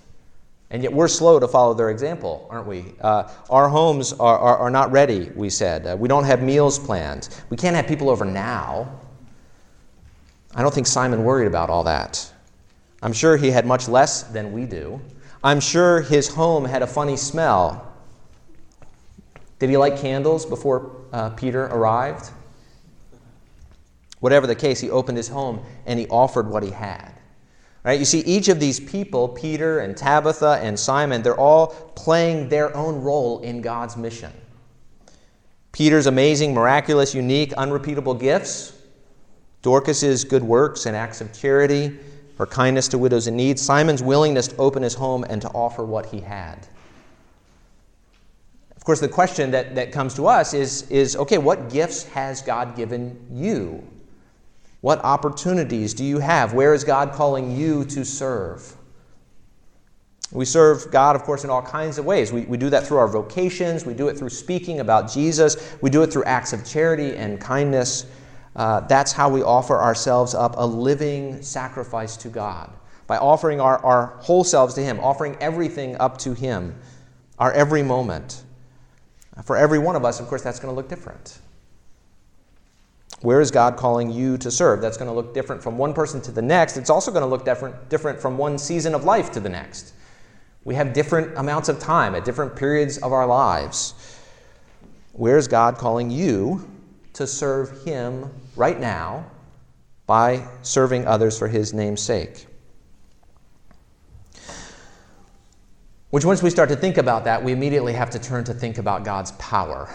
And 0.74 0.82
yet 0.82 0.92
we're 0.92 1.06
slow 1.06 1.38
to 1.38 1.46
follow 1.46 1.72
their 1.72 1.90
example, 1.90 2.48
aren't 2.50 2.66
we? 2.66 2.84
Uh, 3.00 3.30
our 3.48 3.68
homes 3.68 4.12
are, 4.14 4.36
are, 4.36 4.56
are, 4.56 4.70
not 4.70 4.90
ready, 4.90 5.30
we 5.36 5.48
said. 5.48 5.86
Uh, 5.86 5.96
we 5.96 6.08
don't 6.08 6.24
have 6.24 6.42
meals 6.42 6.80
planned. 6.80 7.28
We 7.48 7.56
can't 7.56 7.76
have 7.76 7.86
people 7.86 8.10
over 8.10 8.24
now. 8.24 8.98
I 10.52 10.62
don't 10.62 10.74
think 10.74 10.88
Simon 10.88 11.22
worried 11.22 11.46
about 11.46 11.70
all 11.70 11.84
that. 11.84 12.28
I'm 13.02 13.12
sure 13.12 13.36
he 13.36 13.52
had 13.52 13.66
much 13.66 13.86
less 13.86 14.24
than 14.24 14.52
we 14.52 14.64
do. 14.66 15.00
I'm 15.44 15.60
sure 15.60 16.00
his 16.00 16.26
home 16.26 16.64
had 16.64 16.82
a 16.82 16.88
funny 16.88 17.16
smell. 17.16 17.94
Did 19.60 19.70
he 19.70 19.76
light 19.76 19.96
candles 19.98 20.44
before 20.44 20.90
uh, 21.12 21.30
Peter 21.30 21.66
arrived? 21.66 22.32
Whatever 24.18 24.48
the 24.48 24.56
case, 24.56 24.80
he 24.80 24.90
opened 24.90 25.18
his 25.18 25.28
home 25.28 25.64
and 25.86 26.00
he 26.00 26.08
offered 26.08 26.48
what 26.48 26.64
he 26.64 26.70
had. 26.70 27.13
Right? 27.84 27.98
You 27.98 28.06
see, 28.06 28.20
each 28.20 28.48
of 28.48 28.58
these 28.58 28.80
people, 28.80 29.28
Peter 29.28 29.80
and 29.80 29.94
Tabitha 29.94 30.58
and 30.62 30.78
Simon, 30.78 31.22
they're 31.22 31.38
all 31.38 31.68
playing 31.94 32.48
their 32.48 32.74
own 32.74 33.02
role 33.02 33.40
in 33.40 33.60
God's 33.60 33.96
mission. 33.96 34.32
Peter's 35.72 36.06
amazing, 36.06 36.54
miraculous, 36.54 37.14
unique, 37.14 37.52
unrepeatable 37.54 38.14
gifts, 38.14 38.72
Dorcas's 39.60 40.24
good 40.24 40.42
works 40.42 40.86
and 40.86 40.96
acts 40.96 41.20
of 41.20 41.32
charity, 41.32 41.98
her 42.38 42.46
kindness 42.46 42.88
to 42.88 42.98
widows 42.98 43.26
in 43.26 43.36
need, 43.36 43.58
Simon's 43.58 44.02
willingness 44.02 44.48
to 44.48 44.56
open 44.56 44.82
his 44.82 44.94
home 44.94 45.24
and 45.28 45.42
to 45.42 45.48
offer 45.48 45.84
what 45.84 46.06
he 46.06 46.20
had. 46.20 46.66
Of 48.76 48.84
course, 48.84 49.00
the 49.00 49.08
question 49.08 49.50
that, 49.50 49.74
that 49.74 49.92
comes 49.92 50.14
to 50.14 50.26
us 50.26 50.54
is, 50.54 50.88
is 50.90 51.16
okay, 51.16 51.38
what 51.38 51.70
gifts 51.70 52.04
has 52.04 52.42
God 52.42 52.76
given 52.76 53.26
you? 53.30 53.82
What 54.84 55.02
opportunities 55.02 55.94
do 55.94 56.04
you 56.04 56.18
have? 56.18 56.52
Where 56.52 56.74
is 56.74 56.84
God 56.84 57.12
calling 57.12 57.56
you 57.56 57.86
to 57.86 58.04
serve? 58.04 58.76
We 60.30 60.44
serve 60.44 60.90
God, 60.90 61.16
of 61.16 61.22
course, 61.22 61.42
in 61.42 61.48
all 61.48 61.62
kinds 61.62 61.96
of 61.96 62.04
ways. 62.04 62.34
We, 62.34 62.42
we 62.42 62.58
do 62.58 62.68
that 62.68 62.86
through 62.86 62.98
our 62.98 63.08
vocations, 63.08 63.86
we 63.86 63.94
do 63.94 64.08
it 64.08 64.18
through 64.18 64.28
speaking 64.28 64.80
about 64.80 65.10
Jesus, 65.10 65.74
we 65.80 65.88
do 65.88 66.02
it 66.02 66.12
through 66.12 66.24
acts 66.24 66.52
of 66.52 66.66
charity 66.66 67.16
and 67.16 67.40
kindness. 67.40 68.04
Uh, 68.56 68.80
that's 68.80 69.10
how 69.10 69.30
we 69.30 69.42
offer 69.42 69.80
ourselves 69.80 70.34
up 70.34 70.52
a 70.58 70.66
living 70.66 71.40
sacrifice 71.40 72.18
to 72.18 72.28
God. 72.28 72.70
By 73.06 73.16
offering 73.16 73.62
our, 73.62 73.82
our 73.82 74.18
whole 74.18 74.44
selves 74.44 74.74
to 74.74 74.82
Him, 74.82 75.00
offering 75.00 75.34
everything 75.40 75.96
up 75.96 76.18
to 76.18 76.34
Him, 76.34 76.78
our 77.38 77.54
every 77.54 77.82
moment. 77.82 78.42
For 79.44 79.56
every 79.56 79.78
one 79.78 79.96
of 79.96 80.04
us, 80.04 80.20
of 80.20 80.26
course, 80.26 80.42
that's 80.42 80.60
going 80.60 80.70
to 80.70 80.76
look 80.76 80.90
different. 80.90 81.38
Where 83.24 83.40
is 83.40 83.50
God 83.50 83.78
calling 83.78 84.10
you 84.10 84.36
to 84.36 84.50
serve? 84.50 84.82
That's 84.82 84.98
going 84.98 85.08
to 85.08 85.14
look 85.14 85.32
different 85.32 85.62
from 85.62 85.78
one 85.78 85.94
person 85.94 86.20
to 86.20 86.30
the 86.30 86.42
next. 86.42 86.76
It's 86.76 86.90
also 86.90 87.10
going 87.10 87.22
to 87.22 87.26
look 87.26 87.46
different, 87.46 87.88
different 87.88 88.20
from 88.20 88.36
one 88.36 88.58
season 88.58 88.94
of 88.94 89.04
life 89.04 89.32
to 89.32 89.40
the 89.40 89.48
next. 89.48 89.94
We 90.64 90.74
have 90.74 90.92
different 90.92 91.38
amounts 91.38 91.70
of 91.70 91.78
time 91.78 92.14
at 92.14 92.26
different 92.26 92.54
periods 92.54 92.98
of 92.98 93.14
our 93.14 93.26
lives. 93.26 93.94
Where 95.14 95.38
is 95.38 95.48
God 95.48 95.78
calling 95.78 96.10
you 96.10 96.68
to 97.14 97.26
serve 97.26 97.82
Him 97.82 98.28
right 98.56 98.78
now 98.78 99.24
by 100.06 100.46
serving 100.60 101.06
others 101.06 101.38
for 101.38 101.48
His 101.48 101.72
name's 101.72 102.02
sake. 102.02 102.46
Which, 106.10 106.26
once 106.26 106.42
we 106.42 106.50
start 106.50 106.68
to 106.68 106.76
think 106.76 106.98
about 106.98 107.24
that, 107.24 107.42
we 107.42 107.52
immediately 107.52 107.94
have 107.94 108.10
to 108.10 108.18
turn 108.18 108.44
to 108.44 108.52
think 108.52 108.76
about 108.76 109.02
God's 109.02 109.32
power. 109.32 109.88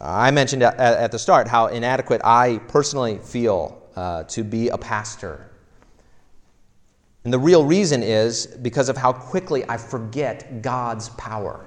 I 0.00 0.30
mentioned 0.30 0.62
at, 0.62 1.12
the 1.12 1.18
start 1.18 1.48
how 1.48 1.66
inadequate 1.66 2.20
I 2.24 2.58
personally 2.68 3.18
feel 3.18 3.82
uh, 3.94 4.24
to 4.24 4.44
be 4.44 4.68
a 4.68 4.78
pastor. 4.78 5.50
And 7.24 7.32
the 7.32 7.38
real 7.38 7.64
reason 7.64 8.02
is 8.02 8.46
because 8.46 8.88
of 8.88 8.96
how 8.96 9.12
quickly 9.12 9.64
I 9.68 9.76
forget 9.76 10.62
God's 10.62 11.08
power 11.10 11.66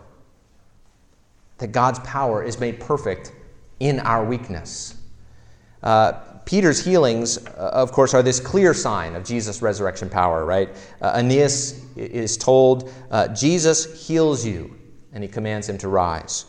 that 1.60 1.72
God's 1.72 2.00
power 2.00 2.44
is 2.44 2.60
made 2.60 2.80
perfect 2.80 3.34
in 3.80 4.00
our 4.00 4.26
weakness. 4.26 4.96
Uh, 5.84 6.14
Peter's 6.46 6.84
healings, 6.84 7.38
uh, 7.38 7.72
of 7.74 7.92
course, 7.92 8.14
are 8.14 8.24
this 8.24 8.40
clear 8.40 8.74
sign 8.74 9.16
of 9.16 9.24
Jesus' 9.24 9.62
resurrection 9.62 10.10
power, 10.10 10.46
right? 10.46 10.70
Uh, 11.02 11.12
Aeneas 11.16 11.86
is 11.96 12.38
told, 12.38 12.92
uh, 13.12 13.28
Jesus 13.30 14.08
heals 14.08 14.46
you, 14.46 14.76
and 15.14 15.24
he 15.24 15.30
commands 15.30 15.70
him 15.70 15.78
to 15.78 15.88
rise. 15.88 16.46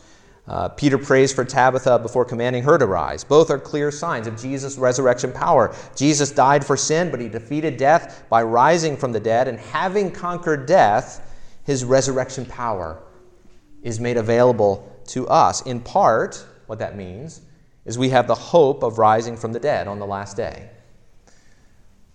Uh, 0.47 0.67
Peter 0.69 0.97
prays 0.97 1.31
for 1.31 1.45
Tabitha 1.45 1.99
before 1.99 2.25
commanding 2.25 2.63
her 2.63 2.77
to 2.77 2.85
rise. 2.85 3.23
Both 3.23 3.51
are 3.51 3.59
clear 3.59 3.91
signs 3.91 4.27
of 4.27 4.41
Jesus' 4.41 4.77
resurrection 4.77 5.31
power. 5.31 5.73
Jesus 5.95 6.31
died 6.31 6.65
for 6.65 6.75
sin, 6.75 7.11
but 7.11 7.21
he 7.21 7.29
defeated 7.29 7.77
death 7.77 8.23
by 8.29 8.41
rising 8.41 8.97
from 8.97 9.11
the 9.11 9.19
dead, 9.19 9.47
and 9.47 9.59
having 9.59 10.11
conquered 10.11 10.65
death, 10.65 11.21
his 11.63 11.85
resurrection 11.85 12.45
power 12.45 13.01
is 13.83 13.99
made 13.99 14.17
available 14.17 14.99
to 15.07 15.27
us. 15.27 15.61
In 15.61 15.79
part, 15.79 16.45
what 16.65 16.79
that 16.79 16.97
means 16.97 17.41
is 17.85 17.97
we 17.97 18.09
have 18.09 18.27
the 18.27 18.35
hope 18.35 18.83
of 18.83 18.97
rising 18.97 19.37
from 19.37 19.53
the 19.53 19.59
dead 19.59 19.87
on 19.87 19.99
the 19.99 20.05
last 20.05 20.35
day, 20.37 20.69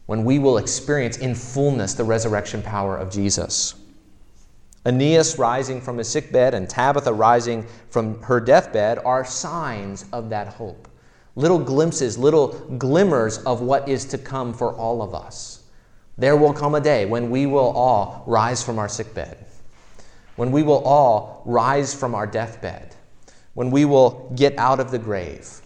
when 0.07 0.25
we 0.25 0.39
will 0.39 0.59
experience 0.59 1.17
in 1.17 1.35
fullness 1.35 1.95
the 1.95 2.05
resurrection 2.05 2.61
power 2.63 2.97
of 2.97 3.11
Jesus. 3.11 3.75
Aeneas 4.87 5.39
rising 5.39 5.81
from 5.81 5.99
his 5.99 6.09
sick 6.09 6.33
bed 6.33 6.55
and 6.55 6.69
Tabitha 6.69 7.13
rising 7.13 7.67
from 7.91 8.23
her 8.23 8.41
deathbed 8.41 8.99
are 9.05 9.25
signs 9.25 10.07
of 10.13 10.31
that 10.31 10.49
hope. 10.49 10.89
Little 11.35 11.59
glimpses, 11.59 12.17
little 12.17 12.49
glimmers 12.79 13.39
of 13.39 13.61
what 13.61 13.89
is 13.89 14.07
to 14.07 14.17
come 14.19 14.55
for 14.55 14.75
all 14.75 15.03
of 15.03 15.15
us. 15.15 15.65
There 16.17 16.37
will 16.37 16.55
come 16.55 16.75
a 16.75 16.81
day 16.81 17.05
when 17.05 17.29
we 17.29 17.45
will 17.45 17.71
all 17.77 18.23
rise 18.27 18.63
from 18.63 18.79
our 18.79 18.89
sick 18.89 19.13
bed 19.13 19.47
when 20.37 20.53
we 20.53 20.63
will 20.63 20.85
all 20.85 21.43
rise 21.45 21.95
from 21.95 22.15
our 22.15 22.27
deathbed, 22.27 22.95
when 23.55 23.71
we 23.71 23.85
will 23.85 24.31
get 24.37 24.57
out 24.59 24.81
of 24.81 24.91
the 24.91 24.99
grave, 24.99 25.61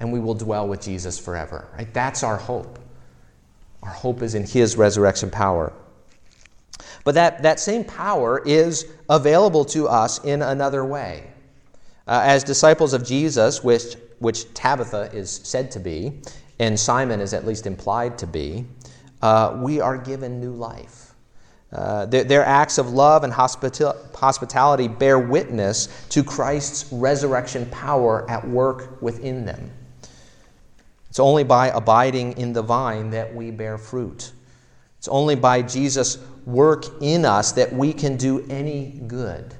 and 0.00 0.12
we 0.12 0.20
will 0.20 0.34
dwell 0.34 0.68
with 0.68 0.80
Jesus 0.80 1.18
forever. 1.18 1.68
Right? 1.76 1.92
That's 1.94 2.22
our 2.22 2.36
hope. 2.36 2.78
Our 3.82 3.90
hope 3.90 4.22
is 4.22 4.34
in 4.34 4.44
His 4.44 4.76
resurrection 4.76 5.30
power. 5.30 5.72
But 7.04 7.14
that, 7.14 7.42
that 7.42 7.60
same 7.60 7.84
power 7.84 8.42
is 8.44 8.86
available 9.08 9.64
to 9.66 9.88
us 9.88 10.22
in 10.24 10.42
another 10.42 10.84
way. 10.84 11.30
Uh, 12.06 12.22
as 12.24 12.44
disciples 12.44 12.92
of 12.94 13.04
Jesus, 13.04 13.62
which, 13.62 13.96
which 14.18 14.52
Tabitha 14.54 15.10
is 15.12 15.30
said 15.30 15.70
to 15.72 15.78
be, 15.78 16.20
and 16.58 16.78
Simon 16.78 17.20
is 17.20 17.34
at 17.34 17.46
least 17.46 17.66
implied 17.66 18.18
to 18.18 18.26
be, 18.26 18.66
uh, 19.22 19.58
we 19.60 19.80
are 19.80 19.96
given 19.96 20.40
new 20.40 20.52
life. 20.52 21.14
Uh, 21.70 22.06
their, 22.06 22.24
their, 22.24 22.44
acts 22.44 22.78
of 22.78 22.90
love 22.90 23.24
and 23.24 23.32
hospital, 23.32 23.94
hospitality 24.14 24.88
bear 24.88 25.18
witness 25.18 26.06
to 26.08 26.24
Christ's 26.24 26.90
resurrection 26.90 27.66
power 27.66 28.28
at 28.30 28.46
work 28.48 29.02
within 29.02 29.44
them. 29.44 29.70
It's 31.10 31.20
only 31.20 31.44
by 31.44 31.68
abiding 31.68 32.38
in 32.38 32.54
the 32.54 32.62
vine 32.62 33.10
that 33.10 33.34
we 33.34 33.50
bear 33.50 33.76
fruit. 33.76 34.32
It's 34.96 35.08
only 35.08 35.34
by 35.34 35.60
Jesus' 35.60 36.16
work 36.48 36.86
in 37.02 37.26
us 37.26 37.52
that 37.52 37.70
we 37.74 37.92
can 37.92 38.16
do 38.16 38.44
any 38.48 39.02
good. 39.06 39.54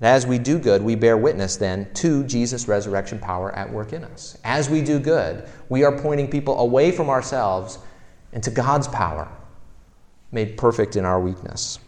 And 0.00 0.06
as 0.06 0.26
we 0.26 0.38
do 0.38 0.58
good, 0.58 0.82
we 0.82 0.96
bear 0.96 1.16
witness 1.16 1.56
then 1.56 1.92
to 1.94 2.24
Jesus' 2.24 2.68
resurrection 2.68 3.18
power 3.18 3.50
at 3.52 3.72
work 3.72 3.94
in 3.94 4.04
us. 4.04 4.36
As 4.44 4.68
we 4.68 4.82
do 4.82 4.98
good, 4.98 5.48
we 5.70 5.82
are 5.82 5.98
pointing 5.98 6.28
people 6.28 6.60
away 6.60 6.92
from 6.92 7.08
ourselves 7.08 7.78
into 8.34 8.50
God's 8.50 8.86
power, 8.86 9.26
made 10.30 10.58
perfect 10.58 10.94
in 10.94 11.06
our 11.06 11.18
weakness. 11.18 11.78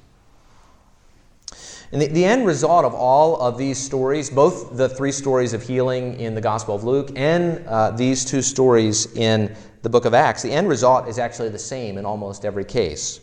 And 1.92 2.00
the, 2.00 2.06
the, 2.06 2.24
end 2.24 2.46
result 2.46 2.84
of 2.84 2.94
all 2.94 3.40
of 3.40 3.58
these 3.58 3.76
stories, 3.76 4.30
both 4.30 4.76
the 4.76 4.88
three 4.88 5.10
stories 5.10 5.52
of 5.52 5.62
healing 5.62 6.20
in 6.20 6.34
the 6.34 6.40
Gospel 6.40 6.74
of 6.74 6.84
Luke 6.84 7.10
and 7.16 7.66
uh, 7.66 7.90
these 7.90 8.24
two 8.24 8.42
stories 8.42 9.12
in 9.16 9.56
the 9.82 9.88
book 9.88 10.04
of 10.04 10.14
Acts, 10.14 10.42
the 10.42 10.52
end 10.52 10.68
result 10.68 11.08
is 11.08 11.18
actually 11.18 11.48
the 11.48 11.58
same 11.58 11.98
in 11.98 12.04
almost 12.04 12.44
every 12.44 12.64
case. 12.64 13.20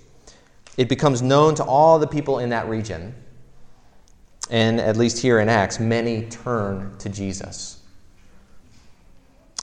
It 0.75 0.89
becomes 0.89 1.21
known 1.21 1.55
to 1.55 1.63
all 1.63 1.97
the 1.97 2.07
people 2.07 2.39
in 2.39 2.49
that 2.49 2.67
region 2.67 3.15
and 4.49 4.79
at 4.79 4.97
least 4.97 5.21
here 5.21 5.39
in 5.39 5.49
Acts, 5.49 5.79
many 5.79 6.23
turn 6.23 6.97
to 6.99 7.09
Jesus. 7.09 7.81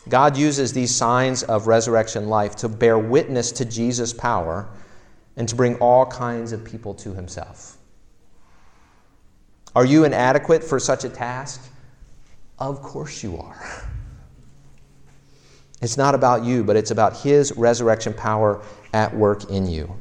God 0.08 0.36
uses 0.36 0.72
these 0.72 0.94
signs 0.94 1.42
of 1.42 1.66
resurrection 1.66 2.28
life 2.28 2.56
to 2.56 2.68
bear 2.68 2.98
witness 2.98 3.50
to 3.52 3.64
Jesus' 3.64 4.12
power 4.12 4.68
and 5.36 5.48
to 5.48 5.54
bring 5.54 5.76
all 5.76 6.04
kinds 6.04 6.52
of 6.52 6.64
people 6.64 6.92
to 6.94 7.14
himself. 7.14 7.78
Are 9.74 9.84
you 9.84 10.04
inadequate 10.04 10.62
for 10.62 10.78
such 10.78 11.04
a 11.04 11.08
task? 11.08 11.70
Of 12.58 12.82
course 12.82 13.22
you 13.22 13.38
are. 13.38 13.88
It's 15.82 15.96
not 15.96 16.14
about 16.14 16.44
you, 16.44 16.64
but 16.64 16.76
it's 16.76 16.92
about 16.92 17.16
his 17.16 17.52
resurrection 17.56 18.14
power 18.14 18.62
at 18.92 19.14
work 19.14 19.50
in 19.50 19.66
you. 19.66 19.94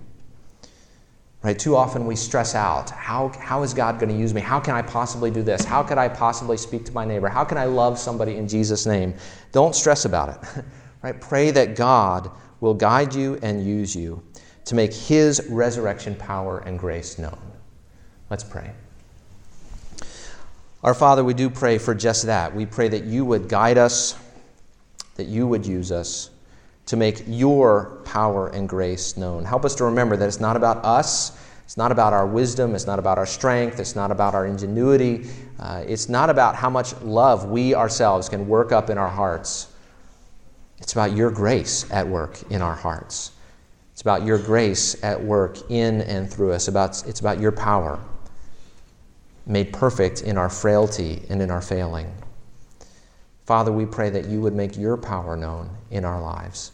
Right? 1.42 1.60
Too 1.60 1.76
often 1.76 2.06
we 2.06 2.16
stress 2.16 2.56
out 2.56 2.90
how, 2.92 3.28
how 3.38 3.64
is 3.64 3.74
God 3.74 4.00
going 4.00 4.10
to 4.10 4.18
use 4.18 4.34
me? 4.34 4.40
How 4.40 4.62
can 4.62 4.76
I 4.76 4.82
possibly 4.82 5.30
do 5.30 5.44
this? 5.44 5.66
How 5.66 5.84
could 5.84 5.98
I 5.98 6.08
possibly 6.08 6.56
speak 6.56 6.86
to 6.86 6.94
my 6.94 7.04
neighbor? 7.04 7.28
How 7.28 7.44
can 7.44 7.58
I 7.58 7.66
love 7.66 8.00
somebody 8.00 8.38
in 8.38 8.48
Jesus' 8.48 8.86
name? 8.86 9.14
Don't 9.52 9.76
stress 9.76 10.06
about 10.06 10.30
it. 10.30 10.64
right? 11.04 11.20
Pray 11.20 11.52
that 11.52 11.76
God 11.76 12.32
will 12.62 12.74
guide 12.74 13.14
you 13.14 13.38
and 13.42 13.66
use 13.66 13.94
you 13.94 14.24
to 14.64 14.76
make 14.76 14.94
His 14.94 15.46
resurrection 15.50 16.16
power 16.16 16.60
and 16.60 16.80
grace 16.80 17.20
known. 17.20 17.38
Let's 18.30 18.46
pray. 18.46 18.72
Our 20.84 20.94
Father, 20.94 21.24
we 21.24 21.34
do 21.34 21.50
pray 21.50 21.78
for 21.78 21.96
just 21.96 22.26
that. 22.26 22.54
We 22.54 22.66
pray 22.66 22.90
that 22.90 23.06
you 23.06 23.24
would 23.24 23.48
guide 23.48 23.78
us, 23.78 24.20
that 25.16 25.28
you 25.28 25.48
would 25.48 25.66
use 25.66 25.94
us 25.94 26.30
to 26.88 26.98
make 26.98 27.24
your 27.26 28.02
power 28.04 28.50
and 28.50 28.68
grace 28.68 29.16
known. 29.16 29.46
Help 29.46 29.64
us 29.64 29.76
to 29.76 29.86
remember 29.86 30.18
that 30.18 30.28
it's 30.28 30.42
not 30.42 30.58
about 30.58 30.84
us, 30.84 31.40
it's 31.64 31.78
not 31.78 31.94
about 31.94 32.12
our 32.12 32.28
wisdom, 32.28 32.76
it's 32.76 32.86
not 32.86 33.00
about 33.00 33.18
our 33.18 33.26
strength, 33.26 33.80
it's 33.80 33.96
not 33.96 34.12
about 34.12 34.36
our 34.36 34.46
ingenuity, 34.46 35.30
uh, 35.58 35.86
it's 35.88 36.10
not 36.10 36.30
about 36.30 36.54
how 36.54 36.70
much 36.70 36.94
love 37.02 37.46
we 37.46 37.74
ourselves 37.74 38.28
can 38.28 38.46
work 38.46 38.74
up 38.74 38.90
in 38.90 38.98
our 38.98 39.10
hearts. 39.10 39.72
It's 40.80 40.92
about 40.92 41.16
your 41.16 41.32
grace 41.32 41.90
at 41.92 42.06
work 42.06 42.42
in 42.52 42.62
our 42.62 42.76
hearts. 42.76 43.32
It's 43.94 44.02
about 44.02 44.26
your 44.26 44.38
grace 44.38 45.02
at 45.02 45.24
work 45.24 45.72
in 45.72 46.02
and 46.02 46.30
through 46.30 46.52
us. 46.52 46.68
About, 46.68 47.08
it's 47.08 47.22
about 47.22 47.40
your 47.40 47.54
power 47.54 48.02
made 49.46 49.74
perfect 49.74 50.22
in 50.22 50.38
our 50.38 50.50
frailty 50.50 51.24
and 51.30 51.42
in 51.42 51.52
our 51.52 51.62
failing. 51.62 52.12
Father, 53.46 53.72
we 53.72 53.86
pray 53.86 54.10
that 54.10 54.26
you 54.26 54.40
would 54.42 54.56
make 54.56 54.78
your 54.78 54.96
power 54.96 55.36
known 55.36 55.70
in 55.92 56.06
our 56.06 56.22
lives. 56.22 56.72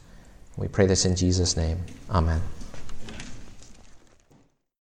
We 0.57 0.67
pray 0.67 0.85
this 0.85 1.05
in 1.05 1.15
Jesus' 1.15 1.57
name. 1.57 1.79
Amen. 2.11 2.41